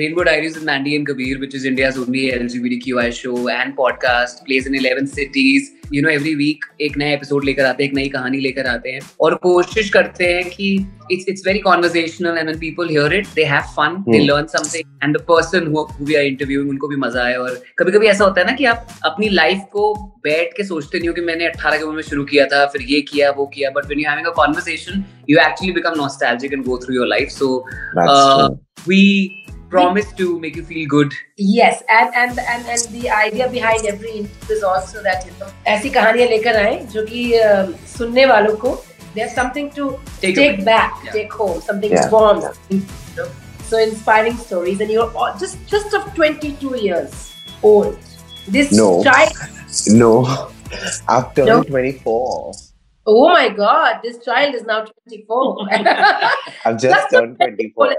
[0.00, 4.66] Rainbow Diaries with Mandy and Kabir, which is India's only LGBTQI show and podcast, plays
[4.66, 5.72] in 11 cities.
[5.90, 8.90] You know, every week एक नया episode लेकर आते हैं एक नई कहानी लेकर आते
[8.90, 10.68] हैं और कोशिश करते हैं कि
[11.14, 14.12] it's it's very conversational and when people hear it they have fun hmm.
[14.12, 14.28] they Hmm.
[14.30, 17.60] learn something and the person who, who we are interviewing उनको भी मज़ा आए और
[17.78, 19.92] कभी कभी ऐसा होता है ना कि आप अपनी लाइफ को
[20.28, 22.82] बैठ के सोचते नहीं हो कि मैंने 18 की उम्र में शुरू किया था फिर
[22.92, 26.68] ये किया वो किया but when you're having a conversation you actually become nostalgic and
[26.72, 27.52] go through your life so
[28.00, 28.48] That's Uh,
[28.86, 29.00] we
[29.69, 34.11] promise to make you feel good Yes, and and and and the idea behind every
[34.19, 37.63] interview is also that you know ऐसी कहानियां लेकर आए जो कि uh,
[37.97, 38.75] सुनने वालों को
[39.17, 39.83] there's something to
[40.21, 40.63] Take take, away.
[40.69, 41.11] back, Yeah.
[41.11, 42.09] take home, something Yeah.
[42.15, 42.41] warm.
[42.69, 42.79] You
[43.19, 43.27] know?
[43.69, 47.15] So inspiring stories, and you're all, just just of 22 years
[47.69, 47.97] old.
[48.55, 48.89] This No.
[49.05, 49.31] child,
[50.01, 50.11] No,
[51.07, 51.63] I've turned No.
[51.63, 52.51] 24.
[53.13, 55.67] oh my God, this child is now 24.
[55.71, 57.89] I've just That's turned 24.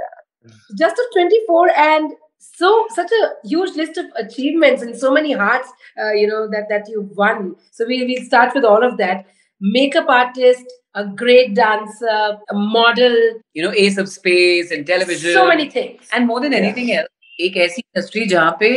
[0.78, 5.68] just of 24 and so such a huge list of achievements and so many hearts
[6.02, 9.24] uh, you know that that you've won so we we'll start with all of that
[9.60, 13.16] makeup artist a great dancer a model
[13.54, 16.64] you know ace of space and television so many things and more than Yeah.
[16.64, 17.12] anything else
[17.46, 18.68] एक ऐसी industry जहाँ पे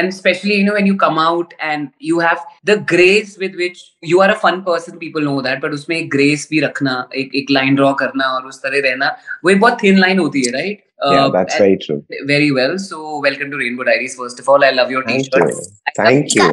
[0.00, 2.40] and especially you know when you come out and you have
[2.70, 3.78] the grace with which
[4.12, 7.34] you are a fun person people know that but उसमें एक grace भी रखना एक
[7.40, 9.08] एक line draw करना और उस तरह रहना
[9.44, 11.95] वो एक बहुत thin line होती है right Yeah, Uh, that's very true.
[12.31, 15.49] very well so welcome to Rainbow Diaries first of all I love your Thank t-shirt
[15.49, 15.61] you.
[15.99, 16.49] Thank you.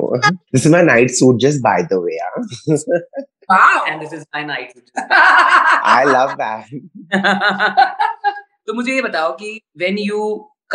[0.53, 2.19] This is my night suit, just by the way.
[2.29, 2.79] huh?
[3.51, 4.91] wow and this is my night suit.
[4.97, 6.65] I love that.
[8.67, 9.51] तो मुझे ये बताओ कि
[9.83, 10.23] when you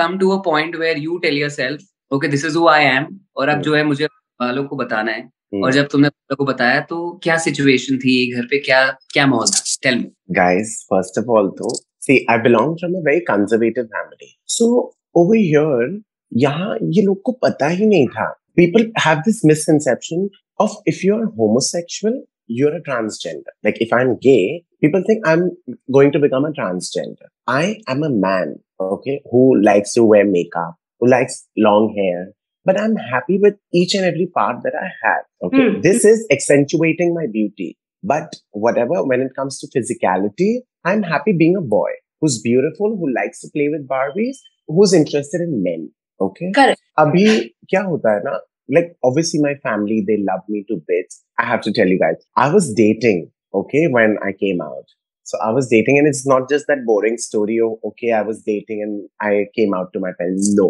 [0.02, 1.82] come to a point where you tell yourself
[2.18, 3.64] okay this is who I am और अब Hmm.
[3.64, 4.06] जो है मुझे
[4.42, 5.64] वालों को बताना है Hmm.
[5.66, 8.80] और जब तुमने वालों को बताया तो क्या सिचुएशन थी घर पे क्या
[9.14, 13.03] क्या माहौल था tell me Guys, first of all, though, see, I belong from a
[13.03, 14.39] very conservative family.
[14.47, 16.03] So, over here,
[16.37, 18.33] यहाँ ये लोग को पता ही नहीं था.
[18.57, 20.29] People have this misconception
[20.61, 23.55] of if you're homosexual, you're a transgender.
[23.65, 25.51] Like if I'm gay, people think I'm
[25.93, 27.29] going to become a transgender.
[27.47, 32.33] I am a man, okay, who likes to wear makeup, who likes long hair,
[32.65, 35.25] but I'm happy with each and every part that I have.
[35.45, 35.81] Okay, Hmm.
[35.81, 37.77] this is accentuating my beauty.
[38.03, 41.91] But whatever, when it comes to physicality, I'm happy being a boy
[42.21, 45.91] who's beautiful, who likes to play with Barbies, who's interested in men.
[46.21, 46.51] Okay.
[46.55, 46.81] Correct.
[46.99, 47.25] अभी
[47.71, 48.39] क्या होता है ना
[48.77, 52.17] like obviously my family they love me to bits i have to tell you guys
[52.37, 53.21] i was dating
[53.61, 54.91] okay when i came out
[55.31, 58.43] so i was dating and it's not just that boring story of okay i was
[58.51, 60.69] dating and i came out to my parents no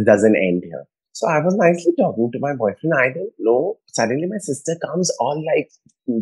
[0.00, 0.84] it doesn't end here
[1.17, 2.93] so i was nicely talking to my boyfriend.
[2.99, 3.77] I don't know.
[3.97, 5.69] Suddenly my sister comes all like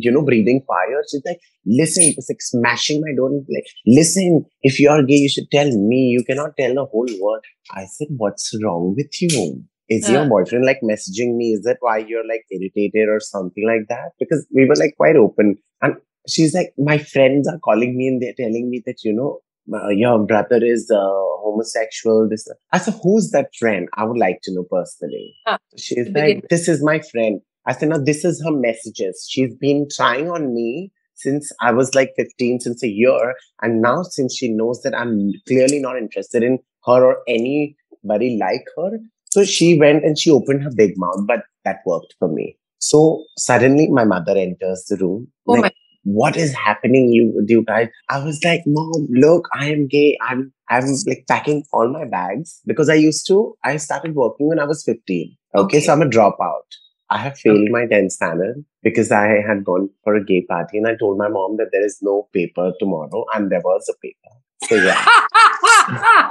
[0.04, 1.02] you know breathing fire.
[1.10, 3.28] She's like listen it's like smashing my door.
[3.28, 3.66] And like
[3.98, 6.00] listen if you're gay you should tell me.
[6.16, 7.44] You cannot tell the whole world.
[7.72, 9.64] I said what's wrong with you?
[9.88, 11.50] Is your boyfriend like messaging me?
[11.56, 14.12] Is that why you're like irritated or something like that?
[14.18, 15.56] Because we were like quite open.
[15.82, 19.40] And she's like, my friends are calling me and they're telling me that, you know,
[19.66, 20.98] your brother is uh,
[21.42, 22.28] homosexual.
[22.28, 23.88] This, I said, who's that friend?
[23.94, 25.34] I would like to know personally.
[25.46, 27.40] Ah, she's like, this is my friend.
[27.66, 29.26] I said, no, this is her messages.
[29.30, 33.34] She's been trying on me since I was like 15, since a year.
[33.62, 38.64] And now since she knows that I'm clearly not interested in her or anybody like
[38.76, 38.98] her,
[39.30, 42.56] so she went and she opened her big mouth, but that worked for me.
[42.78, 45.28] So suddenly my mother enters the room.
[45.48, 47.88] Oh like, what is happening you with you guys?
[48.08, 50.16] I was like, Mom, look, I am gay.
[50.22, 54.58] I'm I'm like packing all my bags because I used to, I started working when
[54.58, 55.36] I was 15.
[55.54, 55.80] Okay, Okay.
[55.80, 56.62] so I'm a dropout.
[57.10, 60.88] I have failed my 10th standard because I had gone for a gay party and
[60.88, 64.34] I told my mom that there is no paper tomorrow and there was a paper.
[64.68, 65.04] So yeah.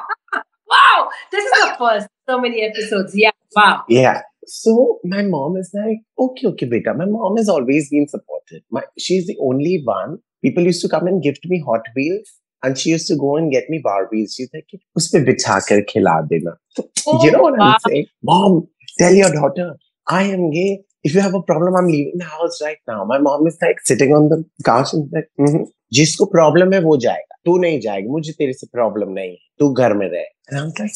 [0.68, 4.22] wow this is the first so many episodes yeah wow Yeah.
[4.48, 6.94] So my mom is like, okay, okay, beta.
[6.94, 8.62] My mom has always been supportive.
[8.72, 10.18] My, she's the only one.
[10.42, 12.32] People used to come and gift me Hot Wheels,
[12.64, 14.36] and she used to go and get me Barbies.
[14.36, 16.58] She's like, उसपे बिठा कर खिला देना.
[16.78, 16.84] So,
[17.24, 17.74] you know what wow.
[17.74, 18.06] I'm saying?
[18.24, 18.68] Mom,
[19.00, 19.76] tell your daughter,
[20.10, 20.84] I am gay.
[21.04, 23.04] If you have a problem, I'm leaving the house right now.
[23.06, 25.66] My mom is like sitting on the couch and like, "Mhm.
[25.94, 29.74] जिसको problem है वो जाएगा तू नहीं जाएगा मुझे तेरे से प्रॉब्लम नहीं है तू
[29.74, 30.96] घर में रहे and I'm like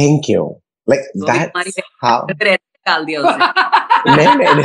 [0.00, 0.44] thank you
[0.92, 2.48] like तो अभी that's how
[2.87, 3.51] फिर ऐसे निकाल दिया उसे
[4.05, 4.63] no, no, no.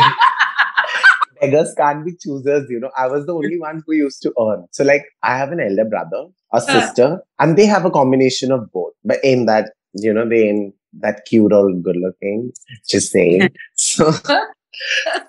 [1.41, 2.91] Beggars can't be choosers, you know.
[2.99, 4.67] I was the only one who used to earn.
[4.73, 8.65] So, like, I have an elder brother, a sister, and they have a combination of
[8.73, 8.93] both.
[9.05, 10.75] But in that, you know, they ain't
[11.05, 12.51] that cute or good looking.
[12.89, 13.51] Just saying.
[13.77, 14.11] so,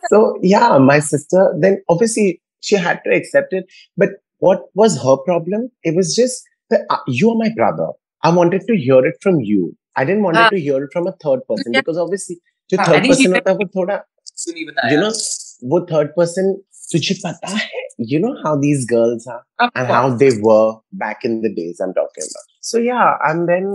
[0.09, 1.53] so yeah, my sister.
[1.59, 3.65] Then obviously she had to accept it.
[3.95, 4.09] But
[4.39, 5.69] what was her problem?
[5.83, 6.41] It was just
[6.71, 7.89] that uh, you are my brother.
[8.23, 9.75] I wanted to hear it from you.
[9.95, 10.49] I didn't want Ah.
[10.49, 11.81] to hear it from a third person Yeah.
[11.81, 12.39] because obviously
[12.71, 13.99] जो Ah, third and he- person होता है वो थोड़ा
[14.45, 15.11] सुनी बताया you know
[15.73, 16.51] वो third person
[16.93, 17.69] तुझे पता है
[18.11, 19.93] you know how these girls are Of and course.
[19.95, 20.67] how they were
[21.03, 22.45] back in the days I'm talking about.
[22.69, 23.65] So yeah, and then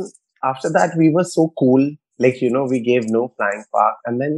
[0.50, 1.84] after that we were so cool.
[2.24, 4.34] Like you know, we gave no flying fuck, and then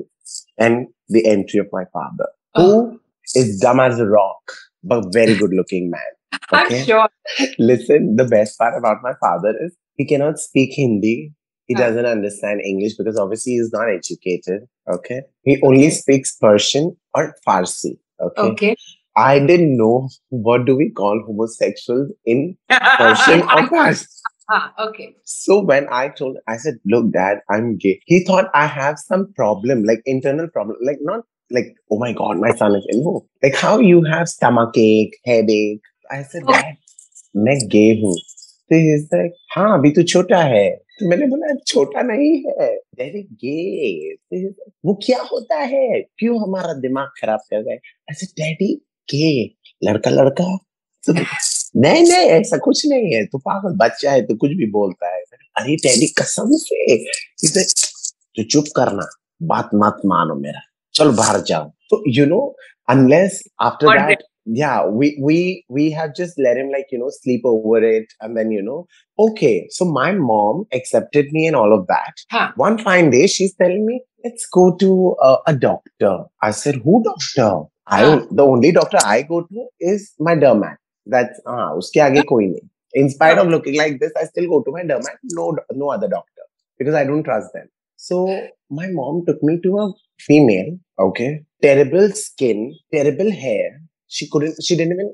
[0.66, 2.64] and the entry of my father, Oh.
[2.66, 3.00] who
[3.43, 4.54] is dumb as a rock,
[4.93, 6.12] but very good looking man.
[6.52, 6.81] I'm Okay.
[6.90, 7.08] sure.
[7.70, 11.14] Listen, the best part about my father is he cannot speak Hindi.
[11.71, 14.63] he doesn't understand English because obviously he's not educated.
[14.95, 15.21] Okay.
[15.44, 17.91] He only speaks Persian or Farsi.
[18.19, 18.41] Okay.
[18.41, 18.75] Okay.
[19.18, 24.07] I didn't know what do we call homosexuals in Persian or Farsi.
[24.50, 25.15] Ah, okay.
[25.23, 29.31] So when I told, I said, "Look, Dad, I'm gay." He thought I have some
[29.33, 31.21] problem, like internal problem, like not
[31.51, 35.81] like, "Oh my God, my son is ill." Like how you have stomach ache, headache.
[36.18, 36.59] I said, Okay.
[36.59, 36.75] "Dad,
[37.47, 38.15] मैं gay हूँ."
[38.73, 44.13] Like, "हाँ, अभी तो छोटा है." तो मैंने बोला छोटा नहीं है। डैडी गे
[44.85, 46.01] वो क्या होता है?
[46.01, 47.79] क्यों हमारा दिमाग खराब कर रहा है?
[48.12, 48.75] ऐसे डैडी
[49.15, 49.44] गे
[49.83, 50.57] लड़का लड़का?
[51.07, 51.13] तो
[51.77, 55.21] नहीं नहीं ऐसा कुछ नहीं है। तू पागल बच्चा है तो कुछ भी बोलता है।
[55.57, 56.97] अरे डैडी कसम से।
[58.07, 59.09] तो चुप करना।
[59.44, 60.59] बात मत मानो मेरा।
[60.94, 62.57] चलो बाहर जाओ। तो you know
[62.89, 67.41] unless after that yeah we we we have just let him like you know sleep
[67.45, 68.88] over it and then you know
[69.19, 72.13] okay so my mom accepted me and all of that.
[72.31, 72.51] Huh.
[72.55, 76.25] one fine day she's telling me let's go to uh, a doctor.
[76.41, 77.67] I said who doctor?
[77.88, 80.77] I don't the only doctor i go to is my dermat.
[81.05, 82.67] That's ah uske aage koi nahi.
[82.94, 86.07] In spite of looking like this i still go to my dermat no no other
[86.07, 86.44] doctor
[86.79, 87.67] because i don't trust them.
[87.95, 88.25] So
[88.71, 91.44] my mom took me to a female okay?
[91.61, 93.81] Terrible skin terrible hair
[94.17, 95.09] she couldn't she didn't even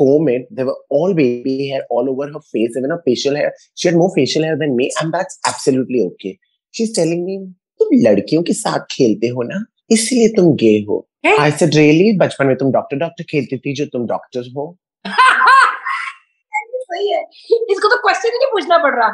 [0.00, 3.52] comb it there were all baby hair all over her face even her facial hair
[3.74, 6.32] she had more facial hair than me and that's absolutely okay
[6.74, 7.38] she's telling me
[7.80, 10.98] तुम लड़कियों के साथ खेलते हो ना इसलिए तुम गे हो.
[11.40, 14.66] आई सेड रियली बचपन में तुम डॉक्टर डॉक्टर खेलती थी जो तुम डॉक्टर हो
[16.84, 17.20] सही है
[17.72, 19.08] इसको तो क्वेश्चन ही नहीं पूछना पड़ रहा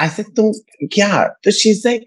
[0.00, 0.52] आई सेड तुम
[0.92, 2.06] क्या तो शी इज़ लाइक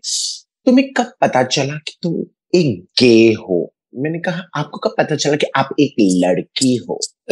[0.66, 2.14] तुम्हें कब पता चला कि तुम
[2.60, 3.60] एक गे हो
[3.96, 5.96] मैंने कहा आपको कब पता चला कि आप एक
[6.26, 7.00] लड़की हो?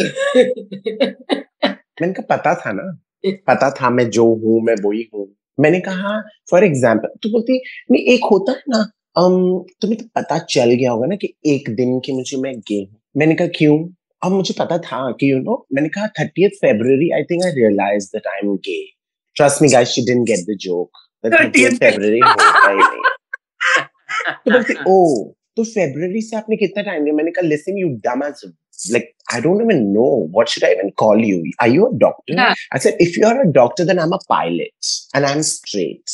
[2.00, 2.98] मैंने कहा पता था ना?
[3.26, 6.20] पता था मैं जो हूँ मैं वही हूँ। मैंने कहा
[6.50, 8.78] फॉर एग्ज़ाम्पल तो बोलती नहीं एक होता है ना
[9.18, 12.78] um, तुम्हें तो पता चल गया होगा ना कि एक दिन की मुझे मैं गे
[12.78, 13.88] हूँ मैंने कहा क्यों?
[14.24, 18.06] अब मुझे पता था कि यू नो मैंने कहा thirty February I think I realise
[18.06, 18.84] that I am gay
[19.36, 20.90] trust me guys she didn't get the joke
[21.26, 23.10] 30th February he
[24.44, 28.24] तो बोलती ओ तो फेब्रुवरी से आपने कितना टाइम दिया मैंने कहा listen you dumb
[28.26, 28.44] as
[28.92, 31.50] like I don't even know what should I even call you.
[31.60, 32.34] Are you a doctor?
[32.34, 32.54] Yeah.
[32.72, 36.10] I said, if you're a doctor, then I'm a pilot and I'm straight.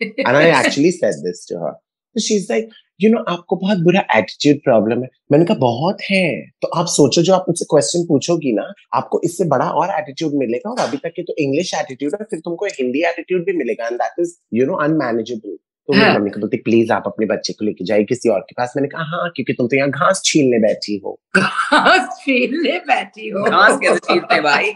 [0.00, 1.74] and I actually said this to her.
[2.16, 2.68] So she's like,
[3.00, 6.24] you know, आपको बहुत बुरा attitude problem है मैंने कहा बहुत है
[6.62, 8.62] तो आप सोचो जो आप मुझसे क्वेश्चन पूछोगी ना
[8.98, 12.40] आपको इससे बड़ा और एटीट्यूड मिलेगा और अभी तक के तो इंग्लिश एटीट्यूड है फिर
[12.44, 15.56] तुमको हिंदी एटीट्यूड भी मिलेगा and that is you know unmanageable
[15.88, 18.40] तो मेरी हाँ। मम्मी को बोलती प्लीज़ आप अपने बच्चे को लेके जाइए किसी और
[18.48, 22.78] के पास मैंने कहा हाँ क्योंकि तुम तो यहाँ घास छीलने बैठी हो घास छीलने
[22.90, 24.72] बैठी हो घास कैसे छीलते भाई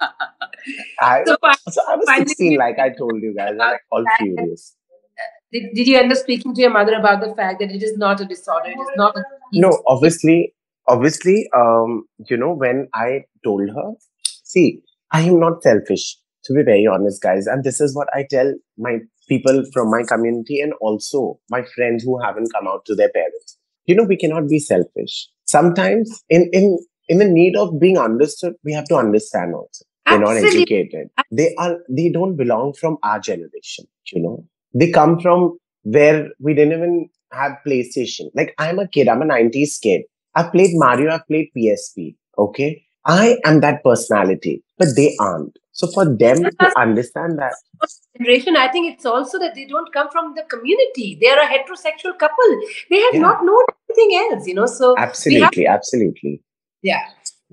[0.00, 1.36] I, So,
[1.74, 4.66] so I was finally- 16, like I told you guys, I'm like all curious.
[5.52, 7.96] did, did you end up speaking to your mother about the fact that it is
[7.96, 8.70] not a disorder?
[8.70, 9.22] It is not a
[9.54, 10.54] No, obviously,
[10.86, 13.86] obviously, um, you know, when I told her,
[14.44, 16.06] see, I am not selfish,
[16.44, 17.46] to be very honest, guys.
[17.46, 18.98] And this is what I tell my
[19.28, 23.58] people from my community and also my friends who haven't come out to their parents.
[23.86, 25.28] You know, we cannot be selfish.
[25.44, 29.84] Sometimes in in in the need of being understood, we have to understand also.
[30.06, 31.08] They're not educated.
[31.30, 34.44] They are they don't belong from our generation, you know.
[34.74, 38.30] They come from where we didn't even have PlayStation.
[38.34, 40.02] Like I'm a kid, I'm a 90s kid.
[40.34, 42.14] I've played Mario, I've played PSP.
[42.38, 42.84] Okay.
[43.04, 45.58] I am that personality, but they aren't.
[45.78, 47.54] So for them to understand that,
[48.16, 51.16] generation, I think it's also that they don't come from the community.
[51.20, 52.50] They are a heterosexual couple.
[52.90, 53.20] They have Yeah.
[53.20, 54.66] not known anything else, you know.
[54.66, 56.42] So absolutely, absolutely.
[56.82, 57.04] yeah,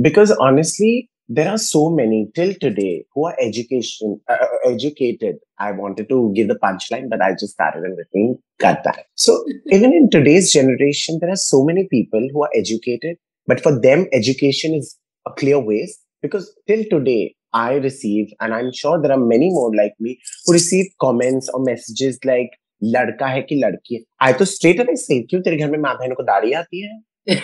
[0.02, 5.36] Because honestly, there are so many till today who are education uh, uh, educated.
[5.60, 8.40] I wanted to give the punchline, but I just started in between.
[8.60, 9.06] Cut that.
[9.16, 13.80] So even in today's generation, there are so many people who are educated, but for
[13.80, 16.00] them, education is a clear waste.
[16.22, 20.54] Because till today, I receive, and I'm sure there are many more like me who
[20.54, 24.02] receive comments or messages like लड़का है कि लड़की है?
[24.22, 27.02] आई तो straight away से क्यों तेरे घर में माँ बहनों को दाढ़ी आती है?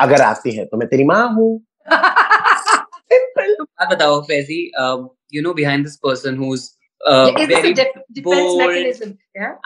[0.00, 1.60] अगर आती है तो मैं तेरी माँ हूँ।
[3.38, 4.72] तो बात बताओ Faizi
[5.34, 6.70] you know behind this person who is
[7.08, 7.74] very
[8.20, 9.16] bold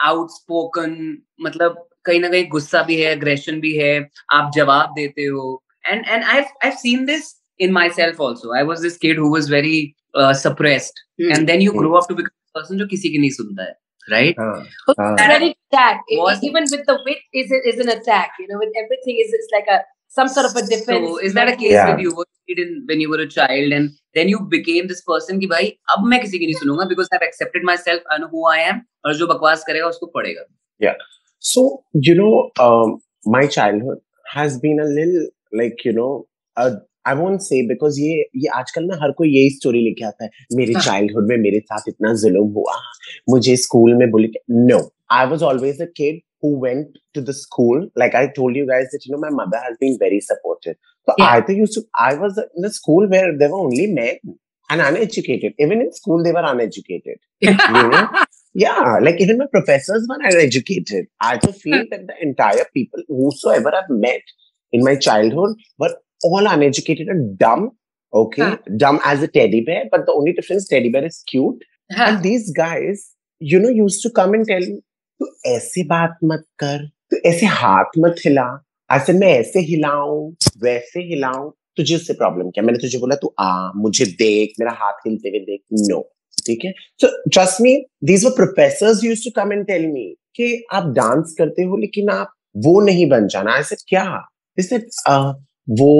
[0.00, 5.62] outspoken मतलब कहीं ना कहीं गुस्सा भी है अग्रेशन भी है आप जवाब देते हो।
[5.86, 9.49] And and I I seen this in myself also i was this kid who was
[9.49, 11.33] very uh, suppressed mm.
[11.35, 13.73] and then you grow up to become a person जो किसी की नहीं सुनता है
[14.13, 18.47] right uh, uh, ready attack was, even with the wit is is an attack you
[18.51, 19.79] know with everything is it's like a
[20.17, 21.91] some sort of a defense so is that a case yeah.
[21.91, 25.39] with you was in when you were a child and then you became this person
[25.39, 28.45] कि भाई अब मैं किसी की नहीं सुनूंगा because I've accepted myself I know who
[28.53, 30.45] I am और जो बकवास करेगा उसको पड़ेगा
[30.85, 30.93] yeah
[31.51, 31.65] so
[32.09, 32.33] you know
[32.67, 32.97] um,
[33.37, 34.03] my childhood
[34.35, 35.27] has been a little
[35.61, 36.11] like you know
[36.65, 36.71] a
[37.08, 38.14] I won't say because ये
[38.44, 41.88] ये आजकल ना हर कोई यही स्टोरी लेके आता है मेरे चाइल्डहुड में मेरे साथ
[41.88, 42.80] इतना जुल्म हुआ
[43.30, 44.28] मुझे स्कूल में बोले
[44.72, 44.80] no
[45.12, 48.86] I was always a kid who went to the school like i told you guys
[48.92, 50.76] that you know my mother has been very supportive
[51.08, 51.32] so yeah.
[51.48, 54.36] i used to i was in the school where there were only men
[54.70, 57.54] and uneducated even in school they were uneducated you
[57.94, 58.08] know
[58.54, 63.74] yeah like even my professors were uneducated i just feel that the entire people whosoever
[63.80, 64.36] i've met
[64.72, 67.70] in my childhood were all uneducated and dumb.
[68.12, 68.56] Okay, huh.
[68.76, 71.62] dumb as a teddy bear, but the only difference teddy bear is cute.
[71.92, 72.06] Huh.
[72.08, 74.80] And these guys, you know, used to come and tell me,
[75.20, 78.48] "Tu ऐसे बात मत कर, तू ऐसे हाथ मत हिला,
[78.90, 83.50] ऐसे मैं ऐसे हिलाऊं, वैसे हिलाऊं, तुझे उससे प्रॉब्लम क्या मैंने तुझे बोला तू आ
[83.76, 86.00] मुझे देख मेरा हाथ हिलते हुए देख नो
[86.46, 86.72] ठीक है
[87.02, 91.34] so trust me these were professors used to come and tell me कि आप डांस
[91.38, 92.32] करते हो लेकिन आप
[92.66, 94.06] वो नहीं बन जाना ऐसे क्या
[94.58, 94.78] इसे
[95.78, 95.90] वो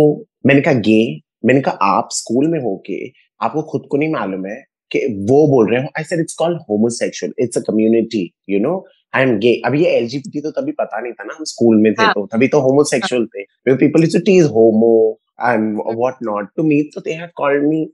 [0.47, 1.01] मैंने कहा गे
[1.47, 2.99] मैंने कहा आप स्कूल में हो के
[3.45, 4.57] आपको खुद को नहीं मालूम है
[4.93, 4.99] कि
[5.31, 8.75] वो बोल रहे हो I said it's called homosexual it's a community you know
[9.15, 11.93] I am gay अभी ये एलजीबीटी तो तभी पता नहीं था ना हम स्कूल में
[11.93, 12.13] थे हाँ.
[12.15, 14.95] तो तभी तो होमोसेक्सुअल थे people used to tease homo
[15.43, 17.85] and what not to me तो दे हैव कॉल्ड मी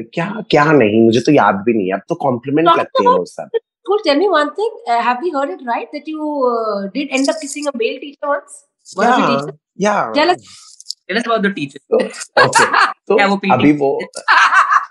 [0.00, 3.60] क्या क्या नहीं मुझे तो याद भी नहीं अब तो कॉम्प्लीमेंट लगते हैं वो सब
[3.86, 4.00] Cool.
[4.02, 4.68] Tell me one thing.
[4.88, 7.96] Uh, have we heard it right that you uh, did end up kissing a male
[8.02, 8.60] teacher once?
[8.94, 9.14] One yeah.
[9.14, 9.58] Of your teachers?
[9.76, 10.12] Yeah.
[10.18, 10.71] Tell us
[11.12, 11.78] Tell us about the teacher.
[11.92, 12.68] okay.
[13.06, 13.98] So अभी वो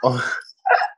[0.04, 0.22] oh,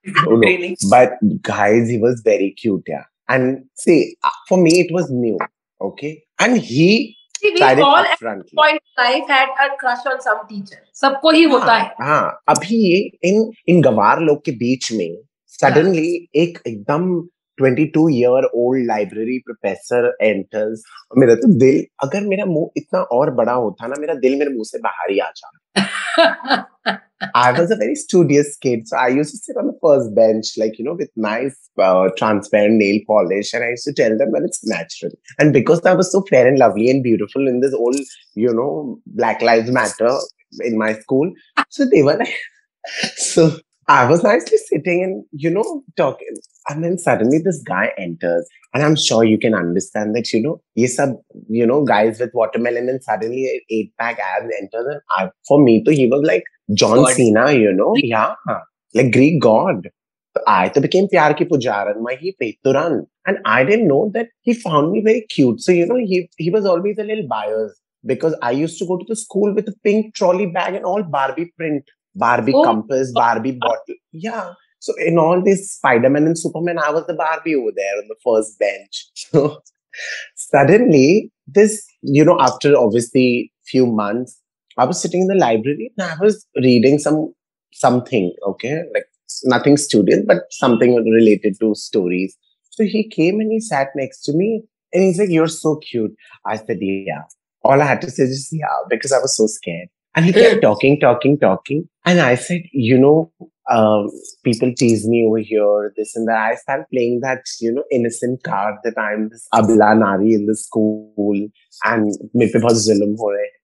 [0.05, 0.75] no.
[0.89, 3.03] But guys, he was very cute, yeah.
[3.29, 4.15] And see,
[4.49, 5.37] for me, it was new.
[5.81, 6.23] Okay.
[6.39, 10.79] And he See, we all at point life had a crush on some teacher.
[11.01, 11.89] सबको ही होता है.
[12.01, 12.97] हाँ, अभी ये
[13.29, 15.17] इन इन गवार लोग के बीच में
[15.59, 17.09] सडनली एक एकदम
[17.61, 20.83] 22 year old library professor enters
[21.17, 24.69] मेरा तो दिल अगर मेरा मुँह इतना और बड़ा होता ना मेरा दिल मेरे मुँह
[24.71, 26.71] से बाहर ही आ जाता
[27.35, 30.49] I was a very studious kid, so I used to sit on the first bench,
[30.57, 34.33] like you know, with nice uh, transparent nail polish, and I used to tell them
[34.33, 35.13] that it's natural.
[35.39, 37.95] And because I was so fair and lovely and beautiful in this old,
[38.35, 40.11] you know, Black Lives Matter
[40.59, 41.31] in my school,
[41.69, 42.35] so they were like,
[43.15, 43.49] so
[43.87, 46.35] I was nicely sitting and, you know, talking.
[46.69, 48.47] And then suddenly this guy enters.
[48.73, 50.97] And I'm sure you can understand that, you know, yes,
[51.49, 54.85] you know, guys with watermelon and suddenly an eight pack abs enters.
[54.87, 57.13] And I, for me, too, he was like John god.
[57.13, 57.93] Cena, you know?
[57.97, 58.35] Yeah.
[58.93, 59.89] Like Greek god.
[60.47, 63.05] I to became Pyar Ki Pujaran, he paid to run.
[63.27, 65.61] And I didn't know that he found me very cute.
[65.61, 68.97] So, you know, he, he was always a little biased because I used to go
[68.97, 71.83] to the school with a pink trolley bag and all Barbie print.
[72.15, 72.63] Barbie oh.
[72.63, 73.95] compass, uh, Barbie uh, bottle.
[74.11, 74.53] Yeah.
[74.79, 78.15] So in all these Spider-Man and Superman, I was the Barbie over there on the
[78.23, 79.07] first bench.
[79.15, 79.61] So
[80.35, 84.39] suddenly, this, you know, after obviously few months,
[84.77, 87.33] I was sitting in the library and I was reading some
[87.73, 89.05] something, okay, like
[89.43, 92.35] nothing studious, but something related to stories.
[92.71, 96.13] So he came and he sat next to me and he's like, You're so cute.
[96.45, 97.21] I said, Yeah.
[97.63, 99.89] All I had to say is yeah, because I was so scared.
[100.15, 101.89] And he kept talking, talking, talking.
[102.05, 103.31] And I said, you know,
[103.71, 104.09] um,
[104.43, 106.37] people tease me over here, this and that.
[106.37, 110.55] I started playing that, you know, innocent card that I'm this abla nari in the
[110.55, 111.13] school
[111.85, 112.13] and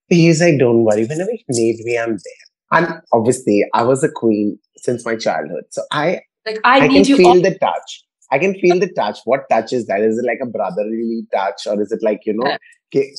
[0.07, 2.45] He's like, don't worry, whenever you need me, I'm there.
[2.71, 5.65] And obviously, I was a queen since my childhood.
[5.69, 8.03] So I, like, I, I can feel all- the touch.
[8.31, 9.19] I can feel the touch.
[9.25, 10.01] What touch is that?
[10.01, 12.55] Is it like a brotherly touch or is it like, you know,
[12.93, 13.11] okay,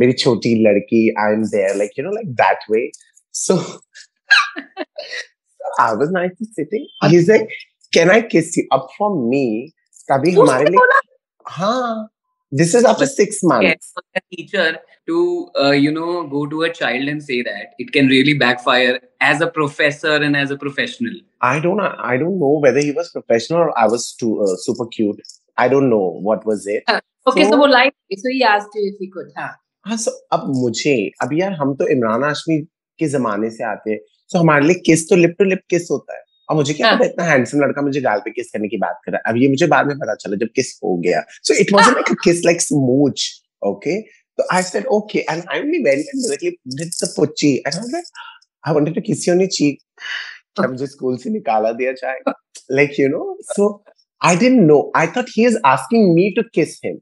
[0.00, 2.88] मेरी छोटी लड़की I am there like you know like that way
[3.44, 3.56] so
[5.80, 7.48] I was nicely sitting he is like
[7.94, 9.46] can I kiss you up for me
[10.10, 11.00] तभी हमारे लिए
[11.56, 12.08] हाँ
[12.52, 13.92] this is after six months.
[13.94, 17.92] For a teacher to uh, you know go to a child and say that it
[17.92, 21.12] can really backfire as a professor and as a professional.
[21.40, 24.86] I don't I don't know whether he was professional or I was too uh, super
[24.86, 25.20] cute.
[25.56, 26.84] I don't know what was it.
[26.86, 29.32] Uh, okay, so, so, so he asked you if he could.
[29.36, 29.52] Huh?
[29.85, 32.59] हाँ सो अब मुझे अब यार हम तो इमरान हाशमी
[32.99, 33.99] के जमाने से आते हैं।
[34.29, 36.97] सो हमारे लिए किस तो लिप टू लिप किस होता है। अब मुझे क्या हाँ.
[36.97, 39.41] पता इतना हैंडसम लड़का मुझे गाल पे किस करने की बात कर रहा है। अब
[39.41, 42.15] ये मुझे बाद में पता चला जब किस हो गया। So it was like a
[42.23, 43.29] kiss like smooch
[43.61, 47.73] okay तो I said okay and I only went and directly did the पुच्ची and
[47.73, 48.05] I was like
[48.67, 49.81] I wanted to kiss you on your cheek
[50.55, 52.33] क्या मुझे school से निकाला दिया जाएगा
[52.71, 53.69] like you know so
[54.21, 56.99] I didn't know I thought he is asking me to kiss him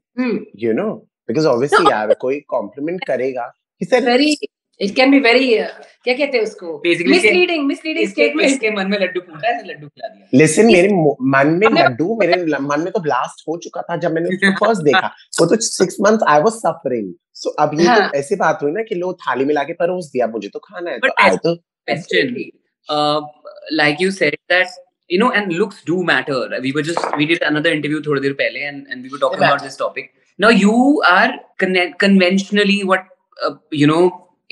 [0.62, 0.90] you know?
[1.32, 4.36] Because obviously यार कोई compliment करेगा he said Very.
[4.80, 5.48] It can be very.
[5.62, 5.66] Uh,
[6.04, 6.70] क्या कहते हैं उसको?
[6.84, 7.66] Basically, misleading.
[7.66, 8.46] Misleading इसके statement.
[8.46, 10.88] इसके मन में लड्डू फूटा है लड्डू खिला दिया listen मेरे
[11.34, 14.82] मन में लड्डू मेरे मन में तो ब्लास्ट हो चुका था जब मैंने उसको फ़र्स्ट
[14.84, 17.12] देखा वो तो six month I was suffering
[17.42, 17.98] so अब ये हाँ.
[18.08, 20.90] तो ऐसी बात हुई ना कि लो थाली में लाके परोस दिया मुझे तो खाना
[20.90, 21.54] है तो But तो
[21.88, 22.34] question
[22.88, 23.20] uh,
[23.82, 27.46] like you said that you know and looks do matter we were just we did
[27.52, 31.01] another interview थोड़ी देर पहले and, and we were talking about this topic now you
[31.09, 33.05] are conven- conventionally what
[33.45, 34.03] uh, you know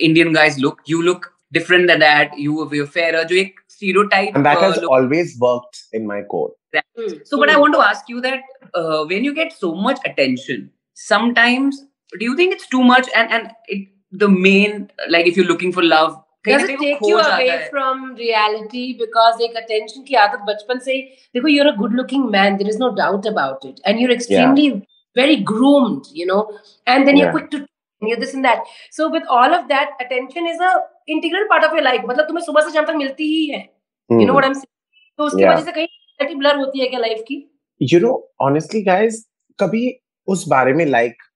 [0.09, 4.45] indian guys look you look different than that you you're fairer जो एक stereotype and
[4.45, 6.53] that uh, has look always worked in my core
[6.97, 7.13] Hmm.
[7.23, 8.39] So, but I want to ask you that
[8.73, 11.77] uh, when you get so much attention, sometimes
[12.19, 13.09] do you think it's too much?
[13.15, 16.79] And and it, the main like if you're looking for love, कहीं Does ना it
[16.79, 17.69] कहीं वो take you खो जाता away है.
[17.69, 21.05] from reality because एक attention की आदत बचपन से ही-
[21.35, 24.67] देखो you're a good looking man there is no doubt about it and you're extremely
[25.16, 26.40] Very groomed you know
[26.86, 27.24] and then yeah.
[27.24, 27.58] you're quick to
[28.02, 30.72] you're this and that so with all of that attention is a
[31.14, 33.62] integral part of your life मतलब तुम्हें सुबह से शाम तक मिलती ही है
[34.10, 34.36] you know Hmm.
[34.36, 34.70] what I'm saying
[35.18, 35.44] तो उसकी.
[35.44, 35.72] वजह से
[36.20, 37.36] कहीं blur होती है क्या लाइफ की
[37.80, 38.14] you know
[38.46, 39.18] honestly guys
[39.58, 39.82] कभी
[40.28, 41.26] उस बारे में like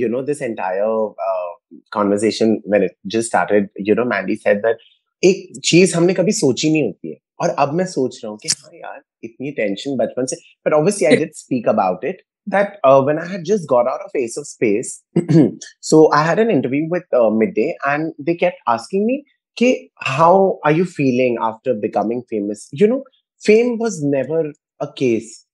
[0.00, 0.88] you know this entire
[1.26, 1.50] uh,
[1.96, 4.82] conversation when it just started you know Mandy said that
[5.22, 8.48] एक चीज़ हमने कभी सोची नहीं होती है और अब मैं सोच रहा हूँ कि
[8.48, 10.36] हाँ यार इतनी टेंशन बचपन से
[10.66, 13.99] but obviously I did speak about it that uh, when I had just got out
[14.05, 15.03] of Ace of Space
[15.79, 19.23] so I had an interview with uh, Midday and they kept asking me
[19.59, 23.03] कि how are you feeling after becoming famous you know
[23.39, 25.45] fame was never a case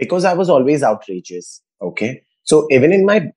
[0.00, 1.62] because I was always outrageous.
[1.82, 2.22] Okay.
[2.42, 3.30] So even in my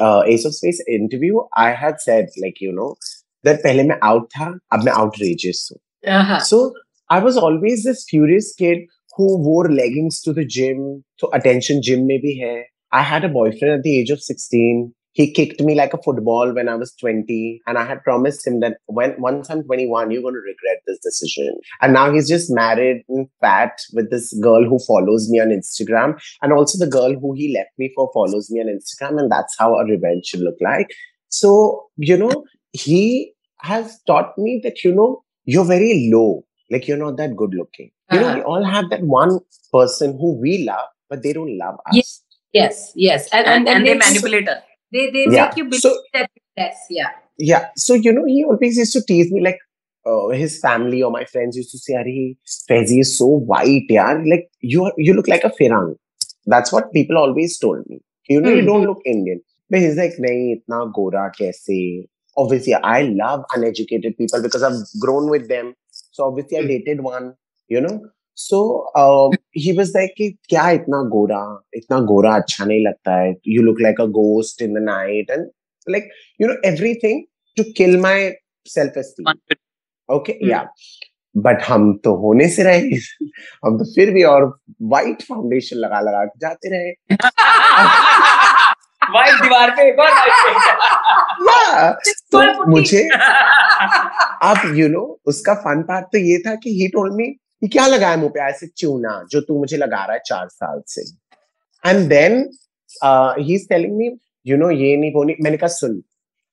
[0.00, 2.96] uh, Ace of Space interview, I had said, like, you know,
[3.44, 5.78] that पहले मैं out था, अब मैं outrageous हूँ.
[6.06, 6.40] uh-huh.
[6.40, 6.72] So
[7.10, 8.78] I was always this furious kid
[9.15, 11.03] who wore leggings to the gym.
[11.17, 12.65] So attention gym may be here.
[12.91, 14.93] I had a boyfriend at the age of 16.
[15.13, 17.61] He kicked me like a football when I was 20.
[17.67, 20.99] And I had promised him that when once I'm 21, you're going to regret this
[20.99, 21.57] decision.
[21.81, 26.19] And now he's just married and fat with this girl who follows me on Instagram.
[26.41, 29.19] And also the girl who he left me for follows me on Instagram.
[29.19, 30.87] And that's how a revenge should look like.
[31.27, 36.97] So, you know, he has taught me that, you know, you're very low like you're
[36.97, 37.91] not that good looking.
[38.11, 38.35] You know, Uh-huh.
[38.37, 39.39] we all have that one
[39.71, 41.95] person who we love, but they don't love us.
[41.99, 42.11] Yes.
[42.53, 44.61] yes yes and, and, and they make you- manipulate us.
[44.95, 45.45] they, they Yeah.
[45.45, 47.11] make you believe So- that yes yeah
[47.49, 47.67] Yeah.
[47.83, 49.59] So, you know, he always used to tease me like
[50.09, 52.37] uh, his family or my friends used to say, Ari,
[52.69, 54.11] Fezi is so white, yeah.
[54.31, 55.95] Like you are, you look like a Firang.
[56.45, 57.99] That's what people always told me.
[58.29, 58.67] You know, you Hmm.
[58.71, 59.41] don't look Indian.
[59.69, 62.07] But he's like, nahi, itna gora kaise?
[62.37, 65.73] Obviously, I love uneducated people because I've grown with them.
[66.11, 66.67] so obviously i hmm.
[66.67, 67.31] dated one
[67.69, 67.99] you know.
[68.35, 68.59] So
[69.57, 73.35] he was like कि क्या इतना गोरा इतना गोरा अच्छा नहीं लगता है?
[73.47, 75.47] You look like a ghost in the night and
[75.89, 76.09] like
[76.41, 77.23] you know everything
[77.57, 79.33] to kill my self esteem
[80.15, 80.67] okay या
[81.37, 82.79] बट हम तो होने से रहे।
[83.65, 87.15] हम तो फिर भी और वाइट फाउंडेशन लगा लगा के जाते रहे।
[89.13, 89.91] वाइट दीवार पे
[91.11, 91.93] yeah.
[92.31, 93.03] तो मुझे
[94.49, 97.27] अब यू नो उसका फन पार्ट तो ये था कि ही टोल्ड मी
[97.61, 98.39] कि क्या लगाया मुँह पे?
[98.39, 101.01] ऐसे चूना जो तू मुझे लगा रहा है चार साल से.
[101.89, 102.37] And then
[103.39, 104.11] he is telling me
[104.47, 106.01] you know ये नहीं वो नहीं मैंने कहा सुन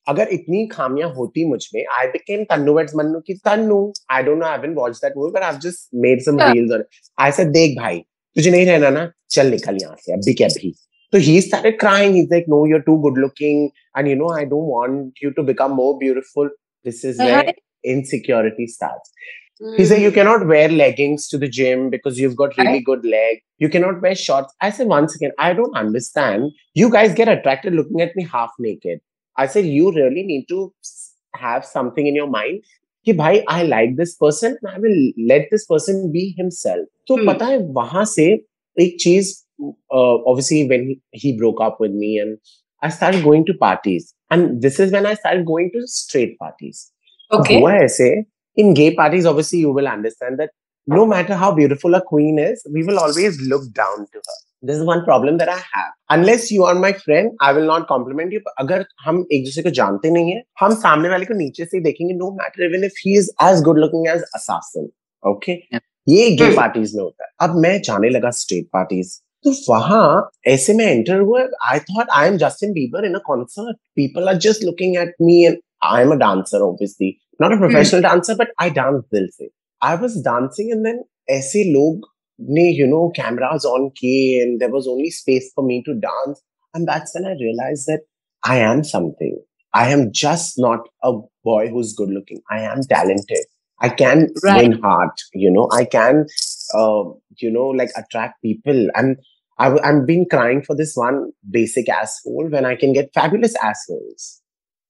[0.08, 4.46] अगर इतनी खामियाँ होती मुझमें I became Tanu weds Manu की Tanu I don't know
[4.46, 6.84] I haven't watched that movie but I have just made some reels on
[7.18, 7.98] I said देख भाई
[8.36, 9.10] तुझे नहीं रहना ना?
[9.30, 10.74] चल निकल यहाँ से अभी के अभी.
[11.13, 13.59] तो he started crying he's like no you're too good looking
[13.99, 16.49] and you know i don't want you to become more beautiful
[16.89, 17.53] this is where Uh-huh.
[17.93, 19.11] insecurity starts
[19.79, 22.87] he said you cannot wear leggings to the gym because you've got really Right.
[22.89, 26.49] good leg you cannot wear shorts i said once again i don't understand
[26.81, 29.03] you guys get attracted looking at me half naked
[29.37, 30.97] i said you really need to s-
[31.45, 32.71] have something in your mind
[33.07, 37.27] कि भाई I like this person I will let this person be himself तो Hmm.
[37.29, 38.25] पता है वहां से
[38.77, 39.31] एक चीज
[39.91, 40.89] obviously when
[41.23, 42.37] he broke up with me and
[42.83, 46.89] I start going to parties and this is when I start going to straight parties
[47.31, 48.07] okay हुआ ऐसे
[48.57, 50.51] in gay parties obviously you will understand that
[50.87, 54.77] no matter how beautiful a queen is we will always look down to her this
[54.77, 55.91] is one problem that I have.
[56.09, 58.41] Unless you are my friend, I will not compliment you.
[58.59, 61.83] अगर हम एक दूसरे को जानते नहीं है हम सामने वाले को नीचे से ही
[61.83, 64.87] देखेंगे no matter even if he is as good looking as assassin
[65.23, 65.53] okay
[66.07, 70.05] ये गे पार्टीज में होता है अब मैं जाने लगा स्टेट पार्टीज तो वहां
[70.51, 74.37] ऐसे में एंटर हुआ I thought I am Justin Bieber in a concert people are
[74.45, 75.57] just looking at me and
[75.91, 77.09] I am a dancer obviously
[77.41, 79.49] not a professional dancer but I dance दिल से
[79.81, 81.03] I was dancing and then
[81.37, 85.75] ऐसे लोग ने you know cameras on key and there was only space for me
[85.87, 86.39] to dance
[86.73, 88.01] and that's when i realized that
[88.43, 89.35] i am something
[89.73, 91.11] i am just not a
[91.49, 93.45] boy who's good looking i am talented
[93.81, 94.57] i can Right.
[94.63, 96.23] win heart you know i can
[96.81, 97.03] uh,
[97.45, 99.23] you know like attract people and
[99.59, 101.17] I, w- i've been crying for this one
[101.55, 104.23] basic asshole when i can get fabulous assholes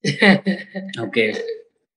[0.98, 1.26] Okay.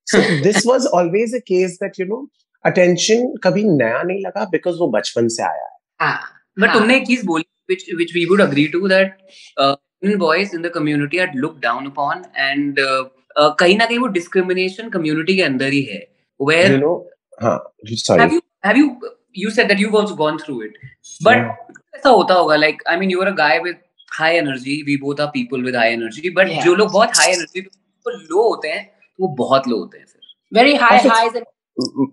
[0.06, 2.20] so this was always a case that you know
[2.66, 5.68] attention कभी नया नहीं लगा because वो बचपन से आया
[6.02, 6.20] हाँ,
[6.60, 6.78] But हाँ.
[6.80, 9.18] तुमने एक चीज बोली which which we would agree to that
[9.64, 13.04] uh, women boys in the community are looked down upon and uh,
[13.40, 16.02] uh, कहीं ना कहीं वो discrimination community के अंदर ही है
[16.50, 16.96] where you know
[17.44, 17.58] हाँ
[18.06, 18.88] sorry have you have you
[19.44, 20.78] you said that you've also gone through it
[21.30, 21.56] but Yeah.
[21.95, 23.75] ऐसा होता होगा like I mean you a
[24.13, 27.61] high energy we both are people with high energy but जो लोग बहुत high energy
[27.61, 31.43] तो लो होते हैं तो वो बहुत लो होते हैं फिर। वेरी हाई हाईज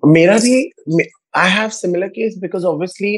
[0.07, 3.15] मेरा भी I have similar case because obviously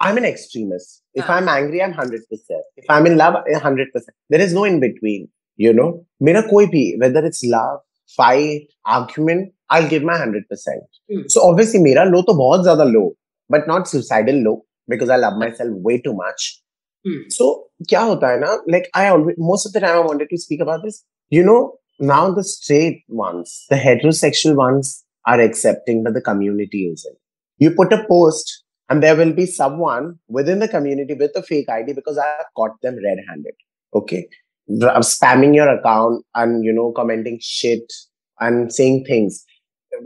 [0.00, 3.06] I am an extremist if I am angry I am hundred percent if I am
[3.06, 5.88] in love hundred percent there is no in between you know
[6.22, 7.82] मेरा कोई भी whether it's love
[8.18, 13.06] fight argument I give my hundred percent so obviously मेरा low तो बहुत ज़्यादा low
[13.50, 14.54] but not suicidal low
[14.88, 16.60] because I love myself way too much.
[17.06, 17.30] Mm.
[17.30, 18.56] So, kya hota hai na?
[18.66, 21.04] Like I always, most of the time I wanted to speak about this.
[21.30, 27.16] You know, now the straight ones, the heterosexual ones are accepting, but the community isn't.
[27.58, 31.68] You put a post and there will be someone within the community with a fake
[31.68, 33.54] ID because I have caught them red handed.
[33.94, 34.28] Okay.
[34.68, 37.92] Spamming your account and, you know, commenting shit
[38.40, 39.44] and saying things.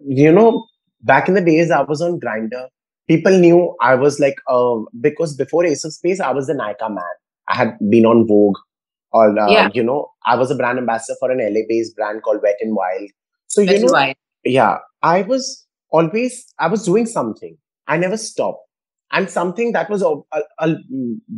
[0.07, 0.67] You know,
[1.03, 2.69] back in the days, I was on Grindr
[3.09, 6.91] People knew I was like, uh, because before Ace of Space, I was the Nykaa
[6.91, 7.15] man.
[7.49, 8.59] I had been on Vogue,
[9.13, 9.69] or uh, Yeah.
[9.73, 13.11] you know, I was a brand ambassador for an LA-based brand called Wet and Wild.
[13.47, 17.57] So you know, why yeah i was always i was doing something.
[17.87, 18.61] I never stopped.
[19.11, 20.75] And something that was a, a, a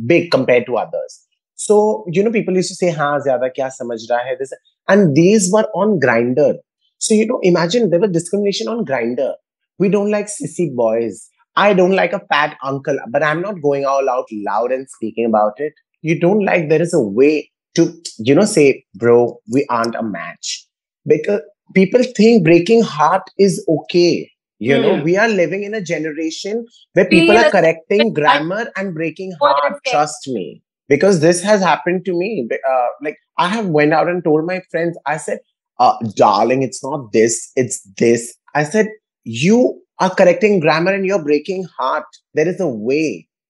[0.05, 1.25] big compared to others.
[1.55, 4.53] So you know people used to say ha zyada kya samajh raha hai this?
[4.87, 6.55] And these were on Grindr
[6.97, 9.33] so you know imagine there was discrimination on Grindr
[9.79, 13.85] we don't like sissy boys i don't like a fat uncle but i'm not going
[13.85, 17.93] all out loud and speaking about it you don't like there is a way to
[18.19, 20.65] you know say bro we aren't a match
[21.05, 21.41] because
[21.73, 24.29] people think breaking heart is okay.
[24.59, 25.03] You know, Hmm.
[25.03, 29.63] we are living in a generation where people are correcting grammar and breaking What did
[29.63, 29.81] I heart.
[29.85, 32.47] Trust me, because this has happened to me.
[32.69, 34.97] Uh, like I have went out and told my friends.
[35.05, 35.39] I said,
[35.79, 37.51] uh, "Darling, it's not this.
[37.55, 38.87] It's this." I said,
[39.23, 42.21] "You are correcting grammar and you're breaking heart.
[42.39, 43.07] There is a way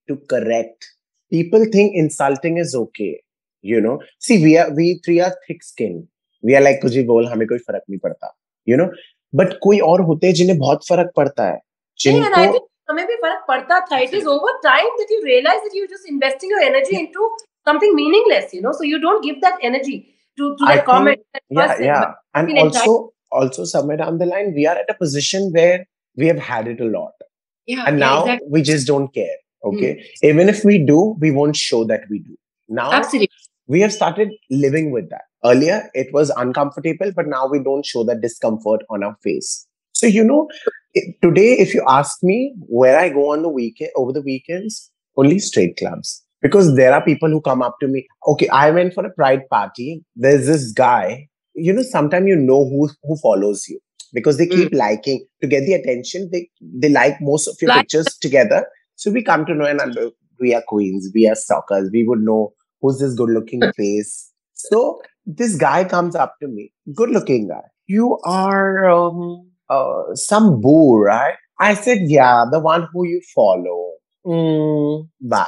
[0.09, 0.89] to correct."
[1.31, 3.11] People think insulting is okay.
[3.73, 6.01] You know, see, we are we three are thick-skinned.
[6.45, 8.29] We are like कुछ भी बोल हमें कोई फ़र्क नहीं पड़ता
[8.69, 8.85] you know
[9.39, 12.63] but कोई और होते हैं जिन्हें बहुत फ़र्क पड़ता है नहीं, and I जिनको think
[12.89, 16.09] हमें भी फ़र्क पड़ता था it is over time that you realize that you're just
[16.13, 17.27] investing your energy into
[17.69, 19.97] something meaningless you know so you don't give that energy
[20.37, 21.23] to, to I that think- comment
[21.59, 22.09] that yeah yeah
[22.39, 22.97] But and also
[23.41, 25.77] also somewhere down the line we are at a position where
[26.15, 27.13] we have had it a lot
[27.67, 28.47] yeah, and yeah, now exactly.
[28.49, 30.25] we just don't care okay hmm.
[30.25, 32.35] even if we do we won't show that we do
[32.67, 33.29] now absolutely
[33.71, 35.23] we have started living with that.
[35.45, 39.65] Earlier, it was uncomfortable, but now we don't show that discomfort on our face.
[39.93, 40.49] So, you know,
[41.23, 45.39] today, if you ask me where I go on the weekend, over the weekends, only
[45.39, 46.21] straight clubs.
[46.41, 48.07] Because there are people who come up to me.
[48.27, 50.03] Okay, I went for a pride party.
[50.15, 51.27] There's this guy.
[51.53, 53.79] You know, sometimes you know who who follows you
[54.13, 54.77] because they keep mm.
[54.77, 56.29] liking to get the attention.
[56.31, 58.65] They they like most of your like- pictures together.
[58.95, 59.81] So we come to know and
[60.39, 61.89] we are queens, we are stalkers.
[61.91, 64.31] We would know who's this good looking face.
[64.53, 67.63] So this guy comes up to me, good looking guy.
[67.87, 71.35] You are um, uh, some boo, right?
[71.59, 73.93] I said, yeah, the one who you follow.
[74.25, 75.45] Mm, bye.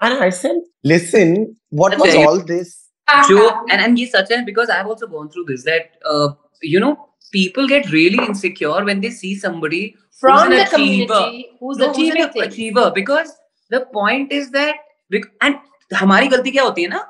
[0.00, 2.80] And I said, listen, what was all this?
[3.26, 6.30] True, and and ye such because I've also gone through this that uh,
[6.62, 9.81] you know people get really insecure when they see somebody
[10.21, 10.75] from who's an the achiever.
[10.75, 13.33] community who's No, who's achieving an things achiever because
[13.75, 17.03] the point is that bec- and हमारी गलती क्या होती है ना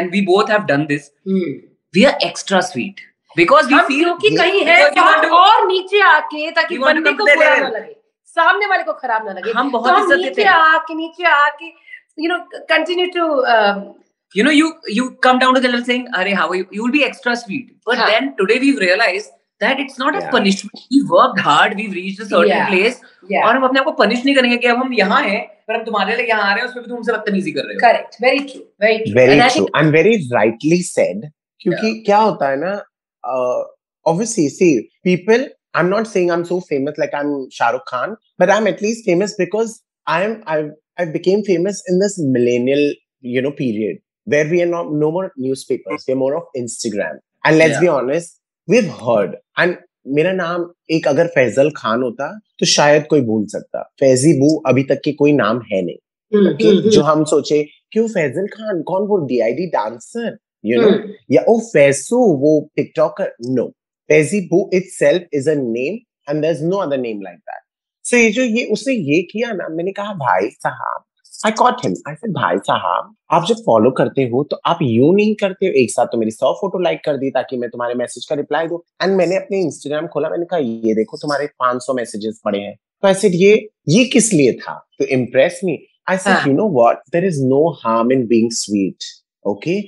[0.00, 1.52] and we both have done this Hmm.
[1.98, 3.02] we are extra sweet
[3.42, 6.00] because we हम feel क्योंकि ये- कहीं है because you want बात to- और नीचे
[6.12, 7.72] आके ताकि You want to बंदे come को to their बुरा level.
[7.72, 7.94] ना लगे
[8.36, 10.94] सामने वाले को खराब ना लगे हम तो बहुत हम इज्जत नीचे देते हैं आके
[10.94, 11.70] नीचे आके
[12.24, 12.36] you know
[12.72, 13.80] continue to um,
[14.36, 14.68] you know, you
[14.98, 17.34] you come down to the level saying, "Are how are you?" You will be extra
[17.42, 17.66] sweet.
[17.90, 18.06] But Huh.
[18.12, 19.30] then today we've realized
[19.63, 20.27] that it's not yeah.
[20.27, 20.79] a punishment.
[20.91, 21.75] We worked hard.
[21.79, 22.69] We've reached a certain Yeah.
[22.73, 22.99] place.
[23.31, 25.75] yeah और हम अपने आप को punish नहीं करेंगे कि अब हम यहाँ हैं पर
[25.75, 27.81] हम तुम्हारे लिए यहाँ आ रहे हैं उसमें भी तुम हमसे बदतमीजी कर रहे हो
[27.83, 31.27] correct very true very true very and I true think and very rightly said
[31.61, 32.71] क्योंकि क्या होता है ना
[33.33, 33.61] uh,
[34.13, 34.71] obviously see
[35.09, 35.45] people
[35.81, 39.05] I'm not saying I'm so famous like I'm Shah Rukh Khan but I'm at least
[39.11, 39.77] famous because
[40.17, 40.57] I'm I
[41.03, 42.83] I became famous in this millennial
[43.35, 44.01] you know period
[44.35, 47.85] where we are not no more newspapers we're more of Instagram and let's Yeah.
[47.87, 48.37] be honest
[48.69, 49.73] we've heard and
[50.07, 54.83] मेरा नाम एक अगर फैजल खान होता तो शायद कोई भूल सकता। फैजी बू अभी
[54.83, 55.95] तक के कोई नाम है नहीं।
[56.37, 58.81] Hmm, कि hmm, जो हम सोचे क्यों फैजल खान?
[58.81, 61.13] कौन वो डीआईडी डांसर यू नो.
[61.31, 63.67] या ओ फैसू वो टिकटॉकर नो
[64.07, 65.97] फैजी बू itself is a name
[66.29, 67.63] and there's no other name like that.
[68.03, 71.03] So ये जो ये उसने ये किया ना मैंने कहा भाई साहब
[71.45, 75.11] आई कॉट हिम आई से भाई साहब आप जब फॉलो करते हो तो आप यू
[75.11, 77.95] नहीं करते हो एक साथ तो मेरी सौ फ़ोटो लाइक कर दी ताकि मैं तुम्हारे
[77.95, 78.83] मैसेज का रिप्लाई दू.
[79.03, 82.75] एंड मैंने अपने इंस्टाग्राम खोला मैंने कहा ये देखो तुम्हारे 500 मैसेजेस पड़े हैं.
[82.75, 83.53] तो ऐसे ये
[83.89, 84.75] ये किस लिए था?
[84.99, 85.77] To impress me
[86.09, 89.09] I said you know what there is no harm in being sweet
[89.45, 89.79] okay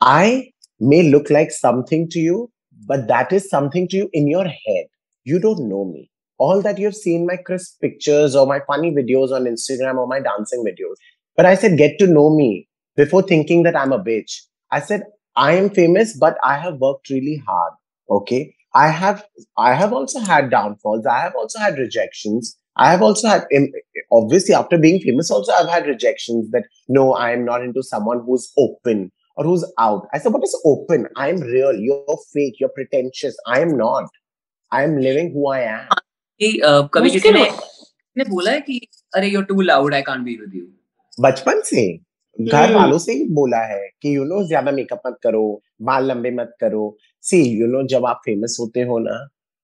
[0.00, 0.42] I
[0.82, 2.42] may look like something to you
[2.80, 4.86] but that is something to you in your head
[5.26, 9.30] you don't know me All that you've seen my crisp pictures or my funny videos
[9.30, 10.96] on Instagram or my dancing videos.
[11.36, 14.40] But I said, get to know me before thinking that I'm a bitch.
[14.70, 15.04] I said,
[15.36, 17.72] I am famous, but I have worked really hard.
[18.10, 18.54] Okay.
[18.74, 19.24] I have,
[19.56, 21.06] I have also had downfalls.
[21.06, 22.56] I have also had rejections.
[22.76, 23.44] I have also had,
[24.10, 28.24] obviously, after being famous, also I've had rejections that no, I am not into someone
[28.26, 30.08] who's open or who's out.
[30.12, 31.06] I said, what is open?
[31.16, 31.72] I'm real.
[31.72, 32.54] You're fake.
[32.58, 33.36] You're pretentious.
[33.46, 34.08] I am not.
[34.72, 35.88] I am living who I am.
[36.40, 37.44] कि अ, कभी किसी ने
[38.16, 38.80] ने बोला है कि
[39.16, 40.66] अरे you too loud I can't be with you
[41.18, 41.86] बचपन से
[42.38, 45.42] घर हम्म। वालों से ही बोला है कि यू नो ज़्यादा मेकअप मत करो
[45.82, 49.18] बाल लंबे मत करो। सी यू नो जब आप फ़ेमस होते हो ना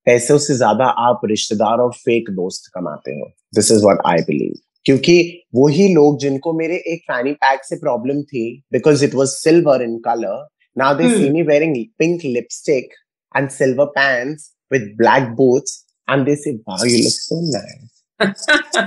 [0.07, 4.53] पैसों से ज़्यादा आप रिश्तेदार और फेक दोस्त कमाते हो। This is what I believe
[4.87, 5.17] क्योंकि
[5.55, 9.99] वही लोग जिनको मेरे एक फैनी पैक से प्रॉब्लम थी because it was silver in
[10.07, 11.29] colour now they see.
[11.31, 12.95] Me wearing pink lipstick
[13.35, 15.79] and silver pants with black boots
[16.13, 18.47] and they say wow you look so nice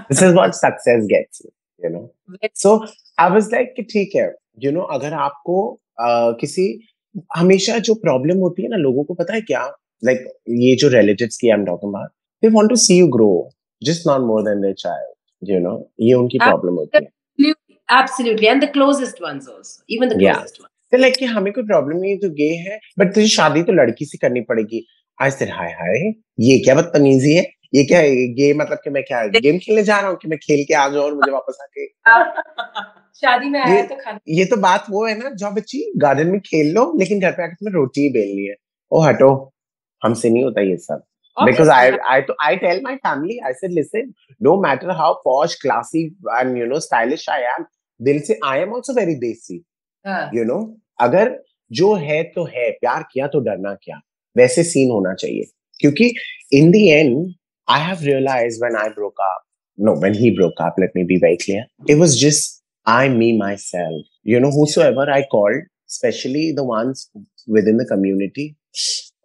[0.10, 1.42] this is what success gets
[1.86, 2.02] you know
[2.56, 2.76] so
[3.20, 4.26] I was like कि ठीक है
[4.64, 5.58] you know अगर आपको
[6.02, 6.68] uh, किसी
[7.38, 9.64] हमेशा जो problem होती है ना लोगों को पता है क्या?
[10.04, 12.10] लाइक ये जो रिलेटिव्स की I am talking about
[12.44, 13.34] they want to see you grow
[13.82, 17.12] just not more than their child you know ये उनकी प्रॉब्लम होती है।
[17.90, 20.36] Absolutely and the closest ones also even the Yeah.
[20.36, 20.70] closest ones.
[20.92, 23.74] तो like कि हमें कोई problem नहीं है तो गे है बट तुझे शादी तो
[23.74, 24.80] लड़की से करनी पड़ेगी।
[25.22, 27.44] आई सेड हाय हाय ये क्या बदतमीजी है?
[27.76, 30.40] ये क्या है गे मतलब कि मैं क्या गेम खेलने जा रहा हूँ कि मैं
[30.40, 31.88] खेल के आ जाऊँ और मुझे वापस आके?
[33.22, 36.40] शादी में आया तो खाना। ये तो बात वो है ना जाओ बच्ची गार्डन में
[36.40, 38.56] खेल लो लेकिन घर पे आके तुम्हें रोटी ही बेलनी है।
[38.92, 39.54] ओ हटो।
[40.04, 41.04] हमसे नहीं होता ये सब।
[41.38, 44.10] Because I I I tell my family I said listen
[44.48, 46.04] no matter how posh classy
[46.40, 47.64] and you know stylish I am
[48.02, 49.58] दिल से I am also very desi
[50.08, 50.60] हाँ, you know?
[51.00, 54.00] अगर जो है तो है प्यार किया तो डरना क्या?
[54.37, 56.13] वैसे सीन होना चाहिए क्योंकि
[56.61, 57.35] in the end
[57.77, 59.43] I have realized when I broke up
[59.89, 63.33] no when he broke up let me be very clear it was just I me
[63.41, 67.05] myself you know whosoever I called especially the ones
[67.59, 68.47] within the community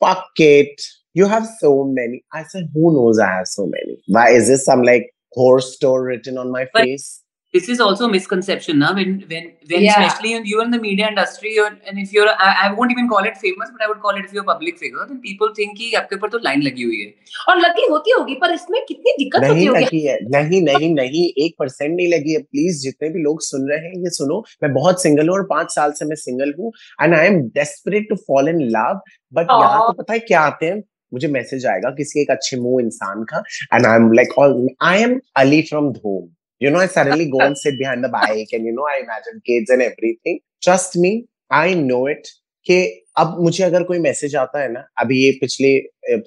[0.06, 2.24] fuck it you have so many.
[2.34, 3.20] I said, who knows?
[3.20, 3.98] I have so many.
[4.08, 7.22] Why is this some like horror store written on my But- face?
[7.55, 9.93] This is also a misconception now when when when Yeah.
[9.93, 13.29] especially you're in the media industry or and if you're I, I won't even call
[13.31, 15.77] it famous but I would call it if you're a public figure then people think
[15.79, 17.13] कि आपके ऊपर तो line लगी हुई है।
[17.49, 19.85] और लगी होती होगी पर इसमें कितनी दिक्कत होती होगी?
[19.85, 23.69] लगी है नहीं नहीं नहीं एक परसेंट नहीं लगी है प्लीज़ जितने भी लोग सुन
[23.71, 26.73] रहे हैं ये सुनो मैं बहुत सिंगल हूँ और पाँच साल से मैं सिंगल हूँ
[27.03, 29.01] and I am desperate to fall in love
[29.33, 30.83] but यहाँ तो पता है क्या आते हैं?
[31.13, 33.43] मुझे मैसेज आएगा किसी एक अच्छे मुँह इंसान का
[33.75, 36.29] and I am like I am Ali from Dhoom
[36.61, 39.41] you know i suddenly go and sit behind the bike and you know i imagine
[39.51, 41.13] kids and everything trust me
[41.51, 42.35] i know it
[42.67, 42.79] कि
[43.19, 45.69] अब मुझे अगर कोई message आता है ना अभी ये पिछले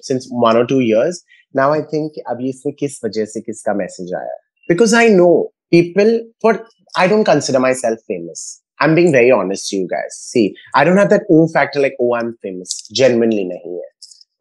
[0.06, 1.22] सिंस वन और two years
[1.56, 4.34] now I think अभी इसमें किस वजह से किसका मैसेज आया
[4.68, 5.28] because I know
[5.70, 6.64] people for
[6.98, 8.50] I don't consider myself famous
[8.84, 10.14] I'm being very honest to you guys.
[10.28, 10.40] See,
[10.78, 12.72] I don't have that oh factor like, oh, I'm famous.
[13.00, 13.90] Genuinely नहीं है.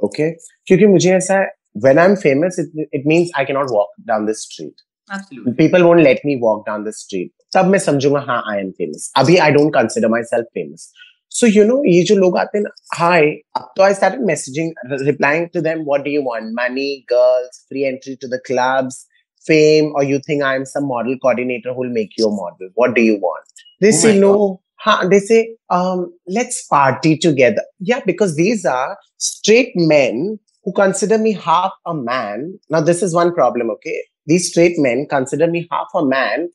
[0.07, 0.29] Okay?
[0.67, 1.37] क्योंकि मुझे ऐसा
[1.85, 4.81] when I'm famous, it, it means I cannot walk down the street.
[5.16, 8.70] absolutely people won't let me walk down the street तब मैं समझूंगा हाँ I am
[8.78, 10.90] famous अभी आई don't consider myself famous
[11.38, 14.72] so you know ये जो लोग आते हैं ना हाय अब तो I started messaging
[15.06, 19.04] replying to them what do you want money girls free entry to the clubs
[19.46, 22.70] fame or you think I'm some model coordinator who'll make you a model.
[22.74, 23.44] What do you want?
[23.80, 24.60] They Oh say my no.
[24.78, 27.62] Huh, they say, um, let's party together.
[27.80, 32.58] Yeah, because these are straight men who consider me half a man.
[32.70, 33.96] Now, this is one problem, okay?
[34.26, 36.48] These straight men consider me half a man.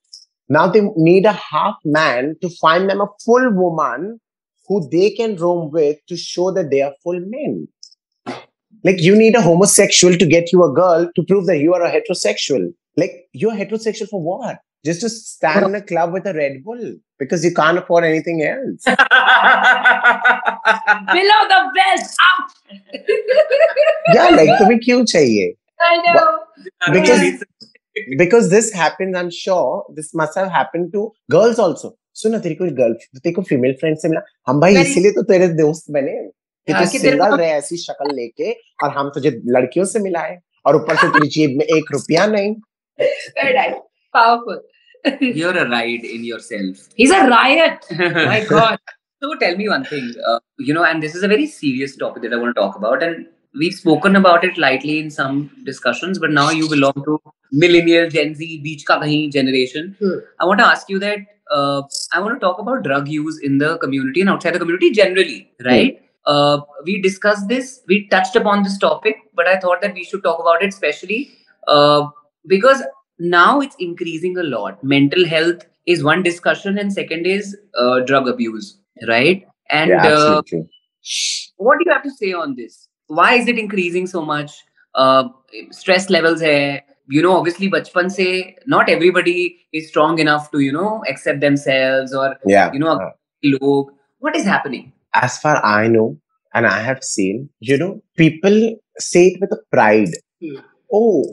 [0.49, 4.19] Now they need a half man to find them a full woman
[4.67, 7.67] who they can roam with to show that they are full men.
[8.83, 11.83] Like you need a homosexual to get you a girl to prove that you are
[11.83, 12.73] a heterosexual.
[12.97, 14.59] Like you're heterosexual for what?
[14.83, 18.41] Just to stand in a club with a Red Bull because you can't afford anything
[18.41, 18.83] else.
[18.83, 18.97] Below
[21.51, 22.01] the belt.
[22.27, 22.51] Ouch.
[24.13, 25.53] yeah, like तुम्हें क्यों चाहिए?
[25.79, 26.25] I know.
[26.95, 27.23] Because
[28.19, 31.91] because this happens, I'm sure this must have happened to girls also.
[32.21, 35.21] सुनो तेरी कोई girl तेरे को female friend से मिला हम भाई Very- इसीलिए तो
[35.29, 36.15] तेरे दोस्त बने
[36.67, 38.51] कि हाँ, तू कि तेरे सिंगल को- रहे ऐसी शक्ल लेके
[38.83, 42.53] और हम तुझे लड़कियों से मिलाए और ऊपर से तेरी जेब में एक रुपया नहीं
[43.37, 43.77] Very nice.
[44.15, 44.59] Powerful.
[45.39, 46.81] You're a ride in yourself.
[47.01, 47.87] He's a riot.
[48.31, 48.81] My God.
[49.21, 52.23] So tell me one thing, uh, you know, and this is a very serious topic
[52.25, 53.23] that I want to talk about, and
[53.58, 57.20] we've spoken about it lightly in some discussions, but now you belong to
[57.52, 59.96] millennial, Gen Z, beach ka kahin generation.
[60.00, 60.18] Hmm.
[60.40, 61.18] I want to ask you that
[61.50, 64.90] uh, I want to talk about drug use in the community and outside the community
[64.90, 66.02] generally, right?
[66.24, 70.24] Uh, we discussed this, we touched upon this topic, but I thought that we should
[70.24, 71.30] talk about it especially
[71.68, 72.08] uh,
[72.46, 72.82] because
[73.18, 74.82] now it's increasing a lot.
[74.82, 79.46] Mental health is one discussion, and second is uh, drug abuse, right?
[79.70, 80.42] And yeah, uh,
[81.56, 82.85] what do you have to say on this?
[83.06, 84.64] why is it increasing so much?
[84.94, 85.28] Uh,
[85.70, 86.82] stress levels hai.
[87.08, 92.12] You know obviously bachpan se not everybody is strong enough to you know accept themselves
[92.12, 92.72] or yeah.
[92.72, 93.10] you know uh.
[93.44, 94.92] log what is happening?
[95.14, 96.18] As far i know
[96.52, 98.56] and i have seen you know people
[98.98, 100.08] say it with a pride.
[100.42, 100.56] Hmm.
[100.92, 101.24] oh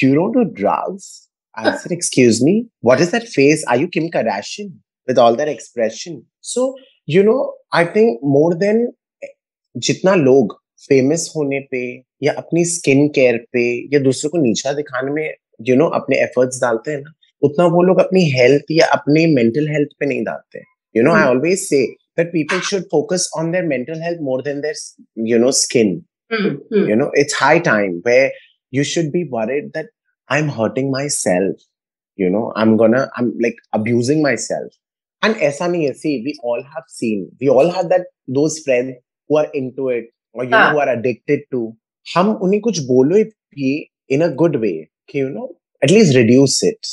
[0.00, 1.28] you don't do drugs?
[1.54, 3.64] I said excuse me what is that face?
[3.66, 4.74] Are you kim kardashian
[5.06, 6.26] with all that expression?
[6.40, 6.74] So
[7.06, 9.28] you know i think more than eh,
[9.78, 10.54] jitna log
[10.88, 11.82] famous होने पे
[12.22, 13.64] या अपनी skin care पे
[13.94, 15.34] या दूसरों को नीचा दिखाने में
[15.68, 19.68] यू नो अपने एफर्ट्स डालते हैं ना उतना वो लोग अपनी हेल्थ या अपने मेंटल
[19.68, 20.62] हेल्थ पे नहीं डालते।
[20.96, 21.86] You know I always say
[22.18, 24.74] that people should focus on their mental health more than their
[25.28, 25.90] you know skin
[26.90, 28.18] you know it's high time way
[28.74, 29.90] you should be worried that
[30.30, 31.56] I am hurting myself
[32.18, 36.16] you know I am gonna I am like abusing myself and ऐसा नहीं है see
[36.24, 38.94] we all have seen we all have that those friend
[39.30, 40.71] who are into it or you know हाँ.
[40.71, 41.61] who are addicted to
[42.15, 43.23] हम उन्हें कुछ बोलो
[43.55, 43.71] भी
[44.15, 44.75] in a good way
[45.09, 45.47] कि you know
[45.83, 46.87] at least reduce it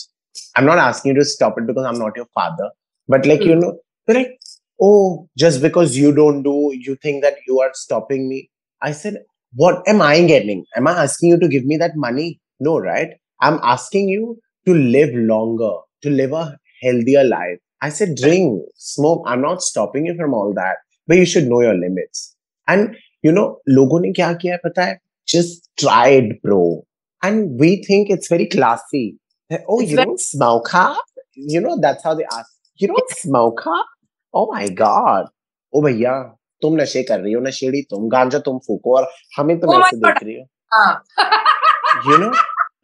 [0.56, 2.70] i'm not asking you to stop it because i'm not your father
[3.08, 3.60] but like you Hmm.
[3.60, 3.72] know
[4.06, 4.32] they're like
[4.88, 6.54] oh just because you don't do
[6.88, 8.40] you think that you are stopping me
[8.82, 9.22] i said
[9.56, 10.64] what am I getting?
[10.76, 12.40] Am I asking you to give me that money?
[12.58, 13.10] No, right?
[13.40, 15.70] I'm asking you to live longer,
[16.02, 17.58] to live a healthier life.
[17.80, 19.22] I said, drink, smoke.
[19.26, 22.34] I'm not stopping you from all that, but you should know your limits.
[22.66, 24.99] And you know लोगों ने क्या किया है पता है?
[25.27, 26.86] Just tried bro
[27.25, 29.17] and we think it's very classy
[36.62, 39.97] तुम नशे कर रही हो नशेड़ी तुम गांजा तुम फूको और हमें तुम oh ऐसे
[39.97, 40.45] देख रही हो.
[40.73, 41.03] हाँ।
[42.08, 42.32] यू नो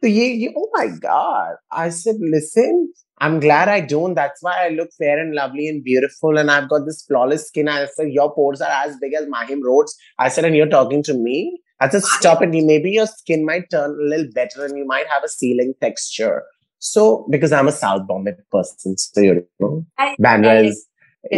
[0.02, 2.92] तो ये ओ my god I said
[3.25, 6.69] i'm glad i don't that's why i look fair and lovely and beautiful and i've
[6.69, 10.29] got this flawless skin i said your pores are as big as mahim roads i
[10.29, 11.35] said and you're talking to me
[11.79, 15.07] i said stop it maybe your skin might turn a little better and you might
[15.15, 16.43] have a sealing texture
[16.79, 19.73] so because i'm a south bombay person so you know
[20.07, 20.85] I- bandra I- is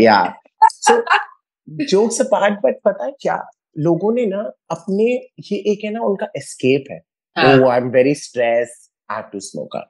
[0.07, 0.33] yeah
[0.89, 1.01] so
[1.95, 3.37] jokes apart but पता है क्या
[3.85, 4.39] लोगों ने ना
[4.71, 5.03] अपने
[5.51, 6.99] ये एक है ना उनका एस्केप है
[7.37, 7.51] हाँ.
[7.51, 8.89] Oh, I'm very stressed.
[9.09, 9.87] I have to smoke up.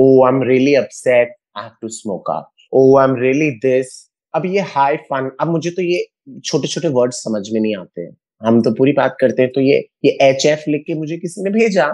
[0.00, 1.28] Oh, I'm really upset.
[1.54, 2.52] I have to smoke up.
[2.72, 3.88] Oh, I'm really this.
[4.34, 6.06] अब ये हाई फन अब मुझे तो ये
[6.46, 8.10] छोटे छोटे वर्ड समझ में नहीं आते हैं
[8.46, 11.42] हम तो पूरी बात करते हैं तो ये ये एच एफ़ लिख के मुझे किसी
[11.44, 11.86] ने भेजा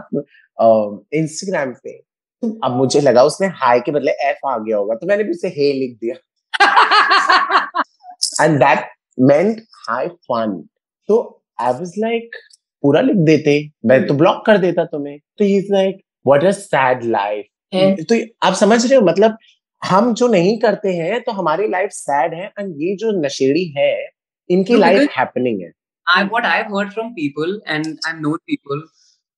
[1.21, 1.93] इंस्टाग्राम पे
[2.43, 5.31] तो अब मुझे लगा उसने हाई के बदले एफ़ आ गया होगा तो मैंने भी
[5.31, 6.17] उसे हे लिख दिया
[8.45, 10.61] and that meant high fun
[11.09, 11.23] तो
[11.61, 12.37] आई वाज लाइक
[12.83, 16.51] पूरा लिख देते मैं तो ब्लॉक कर देता तुम्हें तो he is like what a
[16.51, 17.47] sad life.
[18.11, 19.37] तो आप समझ रहे हो मतलब
[19.85, 23.93] हम जो नहीं करते हैं तो हमारी लाइफ सैड है एंड ये जो नशेड़ी है
[24.51, 25.73] इनकी लाइफ हैपनिंग है
[26.07, 28.83] I what I've heard from people, and I've known people.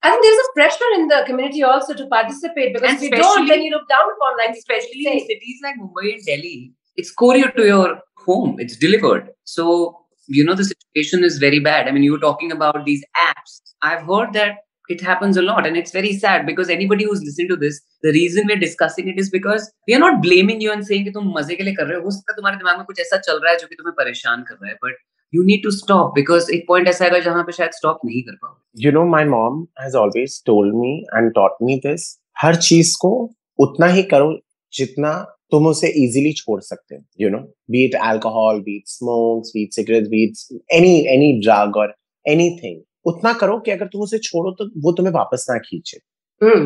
[0.03, 3.11] I think there's a pressure in the community also to participate because And if you
[3.11, 5.13] don't, then you look down upon, like especially say.
[5.13, 8.57] in cities like Mumbai and Delhi, it's courier to your home.
[8.59, 9.31] It's delivered.
[9.45, 9.97] So
[10.29, 11.89] you know the situation is very bad.
[11.89, 13.61] I mean, you were talking about these apps.
[13.83, 14.59] I've heard that
[14.89, 18.13] it happens a lot and it's very sad because anybody who's listening to this the
[18.13, 21.33] reason we're discussing it is because we are not blaming you and saying कि तुम
[21.39, 23.41] मज़े के लिए कर रहे हो हो सकता है तुम्हारे दिमाग में कुछ ऐसा चल
[23.45, 26.51] रहा है जो कि तुम्हें परेशान कर रहा है but you need to stop because
[26.59, 29.63] एक point ऐसा आएगा जहाँ पे शायद stop नहीं कर पाओगे you know my mom
[29.85, 32.11] has always told me and taught me this
[32.43, 33.13] हर चीज़ को
[33.59, 34.33] उतना ही करो
[34.73, 35.13] जितना
[35.53, 37.39] तुम उसे इजीली छोड़ सकते हो you know
[37.71, 41.95] be it alcohol be smokes be it cigarette be it any any drug और
[42.27, 42.81] एनीथिंग
[43.11, 45.99] उतना करो कि अगर तुम उसे छोड़ो तो वो तुम्हें वापस ना खींचे।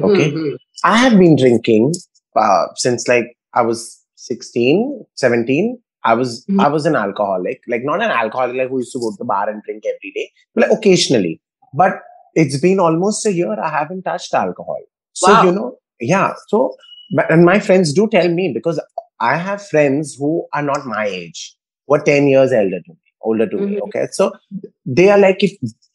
[0.09, 0.24] Okay
[0.88, 1.93] I have been drinking
[2.82, 3.86] since like I was
[4.22, 4.84] 16
[5.24, 5.72] 17
[6.07, 9.11] I was I was an alcoholic like not an alcoholic like who used to go
[9.11, 11.34] to the bar and drink every but like occasionally
[11.74, 12.01] but
[12.36, 14.84] it's been almost a year I haven't touched alcohol
[15.16, 15.68] so you know
[16.03, 16.64] yeah so
[17.20, 18.80] and my friends do tell me because
[19.22, 21.47] I have friends who are not my age
[21.88, 23.77] were 10 years elder to older to me.
[23.77, 23.83] Mhm.
[23.83, 24.07] Okay.
[24.12, 24.33] So
[24.87, 25.53] they are like, if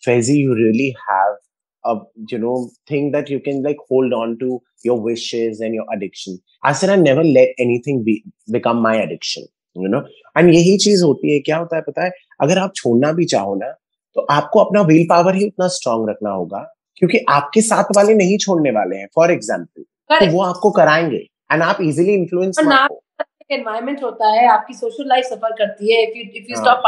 [0.08, 1.36] Fezzi, you really have
[1.84, 1.96] a
[2.28, 6.40] you know thing that you can like hold on to your wishes and your addiction.
[6.64, 9.44] I said I never let anything be become my addiction.
[9.76, 10.04] You know,
[10.36, 12.12] and यही चीज़ होती है क्या होता है पता है
[12.42, 13.72] अगर आप छोड़ना भी चाहो ना
[14.16, 16.60] तो आपको अपना विल पावर ही उतना स्ट्रांग रखना होगा
[16.98, 19.84] क्योंकि आपके साथ वाले नहीं छोड़ने वाले हैं फॉर एग्ज़ाम्पल
[20.20, 21.18] तो वो आपको कराएँगे
[21.52, 23.02] एंड आप इजिली इन्फ्लुएंस हो
[23.52, 26.64] एनवायरमेंट होता है आपकी सोशल लाइफ सफ़र करती है इफ़ यू इफ़ यू हाँ.
[26.64, 26.84] Stop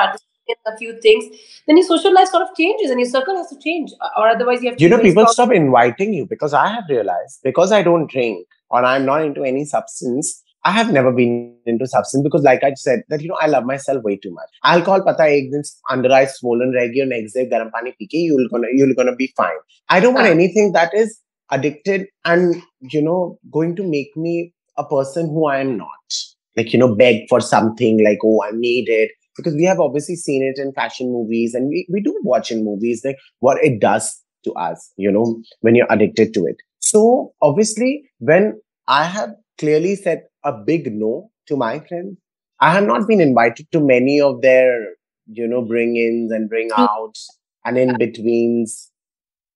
[0.65, 1.25] a few things,
[1.67, 4.27] then your social life sort of changes and your circle has to change, uh, or
[4.27, 4.81] otherwise you have.
[4.81, 8.83] you know people stop inviting you because I have realized because I don't drink or
[8.83, 10.43] I'm not into any substance.
[10.63, 13.63] I have never been into substance because, like I said, that you know I love
[13.65, 14.49] myself way too much.
[14.63, 18.67] Alcohol, pata eggs, under eyes, swollen regi or next day garam pani piki, you'll gonna
[18.73, 19.57] you'll gonna be fine.
[19.89, 21.19] I don't want anything that is
[21.51, 26.17] addicted and you know going to make me a person who I am not.
[26.57, 30.16] Like you know, beg for something like oh I need it because we have obviously
[30.16, 33.80] seen it in fashion movies and we, we do watch in movies like what it
[33.80, 36.56] does to us, you know, when you're addicted to it.
[36.80, 42.18] So obviously, when I have clearly said a big no to my friends,
[42.60, 44.80] I have not been invited to many of their,
[45.26, 47.28] you know, bring ins and bring outs
[47.64, 48.90] and in betweens.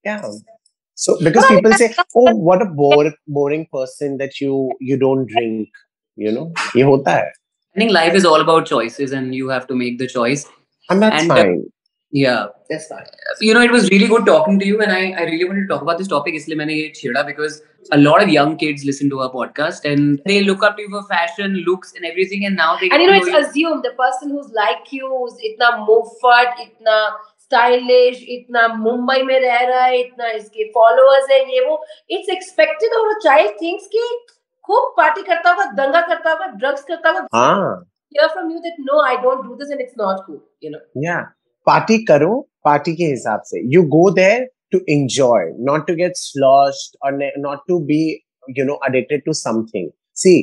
[0.05, 0.23] Yeah.
[0.95, 4.97] So because But I- people say, "Oh, what a bore, boring person that you you
[4.97, 5.69] don't drink,"
[6.17, 7.31] you know, ये होता है.
[7.77, 10.47] I think life is all about choices and you have to make the choice.
[10.91, 11.57] and that's And, uh, fine.
[12.13, 12.47] Yeah.
[12.71, 13.07] That's fine.
[13.47, 15.71] You know, it was really good talking to you and I, I really wanted to
[15.73, 17.57] talk about this topic इसलिए मैंने ये छेड़ा because
[17.97, 20.91] a lot of young kids listen to our podcast and they look up to you
[20.95, 23.39] for fashion, looks and everything and now they and you get know to it's know
[23.39, 23.47] you.
[23.47, 26.97] assumed the person who's like you who's इतना मुफ्त इतना
[27.47, 31.77] stylish इतना मुंबई में रह रहा है इतना इसके फॉलोअर्स है ये वो
[32.17, 34.09] इट्स एक्सपेक्टेड और चाइल्ड थिंक्स कि
[34.72, 37.72] खूब पार्टी करता होगा दंगा करता होगा ड्रग्स करता होगा हाँ.
[38.12, 40.82] hear from you that no I don't do this and it's not cool you know
[41.04, 41.22] Yeah.
[41.68, 42.30] Party करो
[42.66, 47.60] पार्टी के हिसाब से you go there to enjoy not to get sloshed और not
[47.68, 48.00] to be
[48.58, 49.90] you know addicted to something
[50.22, 50.34] see.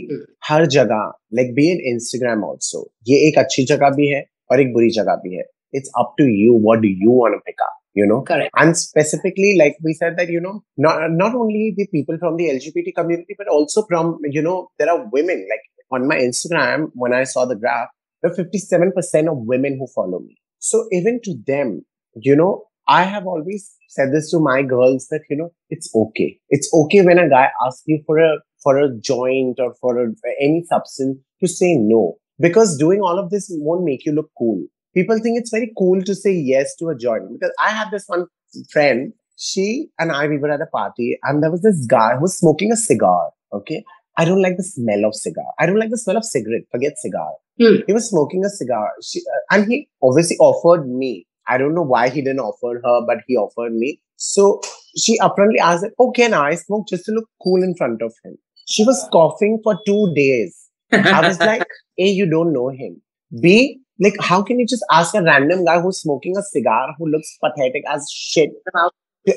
[0.48, 4.72] हर जगह like be in Instagram also ये एक अच्छी जगह भी है और एक
[4.72, 7.77] बुरी जगह भी है it's up to you what do you want to pick up
[7.98, 8.22] you know?
[8.22, 8.50] Correct.
[8.56, 12.46] And specifically like we said that you know not not only the people from the
[12.56, 15.46] lgbt community but also from you know there are women.
[15.52, 17.88] Like on my instagram when i saw the graph
[18.22, 20.36] there are 57% of women who follow me.
[20.58, 21.84] So even to them
[22.28, 26.38] you know i have always said this to my girls that you know it's okay.
[26.48, 28.30] It's okay when a guy asks you for a
[28.62, 30.06] for a joint or for a,
[30.40, 32.16] any substance to say no.
[32.40, 36.02] Because doing all of this won't make you look cool people think it's very cool
[36.02, 38.26] to say yes to a joint because I have this one
[38.70, 42.22] friend, she and I, we were at a party and there was this guy who
[42.22, 43.30] was smoking a cigar.
[43.52, 43.84] Okay.
[44.16, 45.46] I don't like the smell of cigar.
[45.60, 46.62] I don't like the smell of cigarette.
[46.72, 47.30] Forget cigar.
[47.60, 47.82] Hmm.
[47.86, 48.90] He was smoking a cigar.
[49.02, 51.26] She, uh, and he obviously offered me.
[51.46, 54.00] I don't know why he didn't offer her, but he offered me.
[54.16, 54.60] So
[54.96, 58.36] she apparently asked, Oh, can I smoke just to look cool in front of him?
[58.66, 60.68] She was coughing for two days.
[60.92, 61.62] I was like,
[61.98, 63.00] A, you don't know him.
[63.40, 67.08] B, like, how can you just ask a random guy who's smoking a cigar who
[67.08, 68.50] looks pathetic as shit?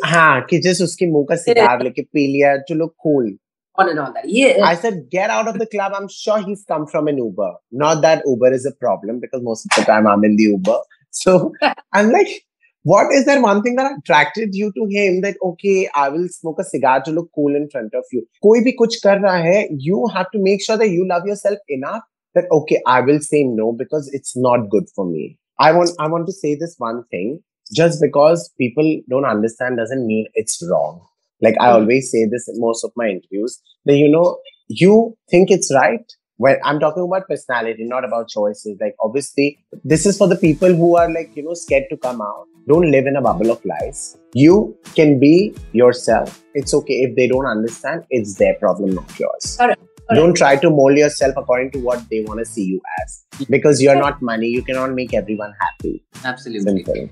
[0.05, 3.32] हाँ कि just उसके मुँह का cigar लेके पी लिया to look cool.
[3.80, 5.93] on and on that yeah I said, get out of the club.
[5.95, 7.51] I'm sure he's come from an Uber.
[7.72, 10.78] Not that Uber is a problem because most of the time I'm in the Uber.
[11.12, 11.53] So
[11.93, 12.43] I'm like,
[12.84, 16.59] what is that one thing that attracted you to him that, okay, I will smoke
[16.59, 18.24] a cigar to look cool in front of you.
[18.43, 21.59] कोई भी कुछ कर रहा है, you have to make sure that you love yourself
[21.70, 22.01] enough
[22.36, 25.38] that, okay, I will say no because it's not good for me.
[25.59, 27.41] I want, I want to say this one thing.
[27.73, 31.01] Just because people don't understand doesn't mean it's wrong.
[31.41, 31.73] Like I Mhm.
[31.73, 36.03] always say this in most of my interviews that, you know, you think it's right,
[36.38, 38.77] when I'm talking about personality, not about choices.
[38.82, 42.21] Like obviously, this is for the people who are like, you know, scared to come
[42.21, 42.47] out.
[42.67, 44.17] Don't live in a bubble of lies.
[44.34, 46.43] You can be yourself.
[46.53, 49.57] It's okay if they don't understand, it's their problem, not yours.
[49.57, 49.82] Correct.
[50.16, 53.82] Don't try to mold yourself according to what they want to see you as because
[53.82, 54.47] you're not money.
[54.47, 56.03] You cannot make everyone happy.
[56.24, 56.84] Absolutely.
[56.84, 57.09] Simple.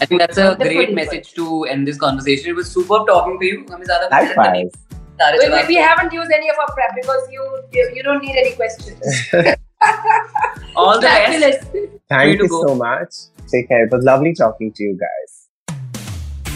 [0.00, 2.50] I think that's a great message to end this conversation.
[2.50, 3.66] It was superb talking to you.
[4.10, 4.66] High five.
[5.38, 8.52] We, we, haven't used any of our prep because you you, you don't need any
[8.54, 9.00] questions.
[10.76, 11.68] All the best.
[12.08, 13.14] Thank you so much.
[13.48, 13.84] Take care.
[13.84, 15.42] It was lovely talking to you guys.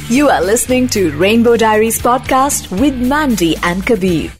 [0.08, 4.30] You are listening to Rainbow Diaries podcast with Mandy and Kabir.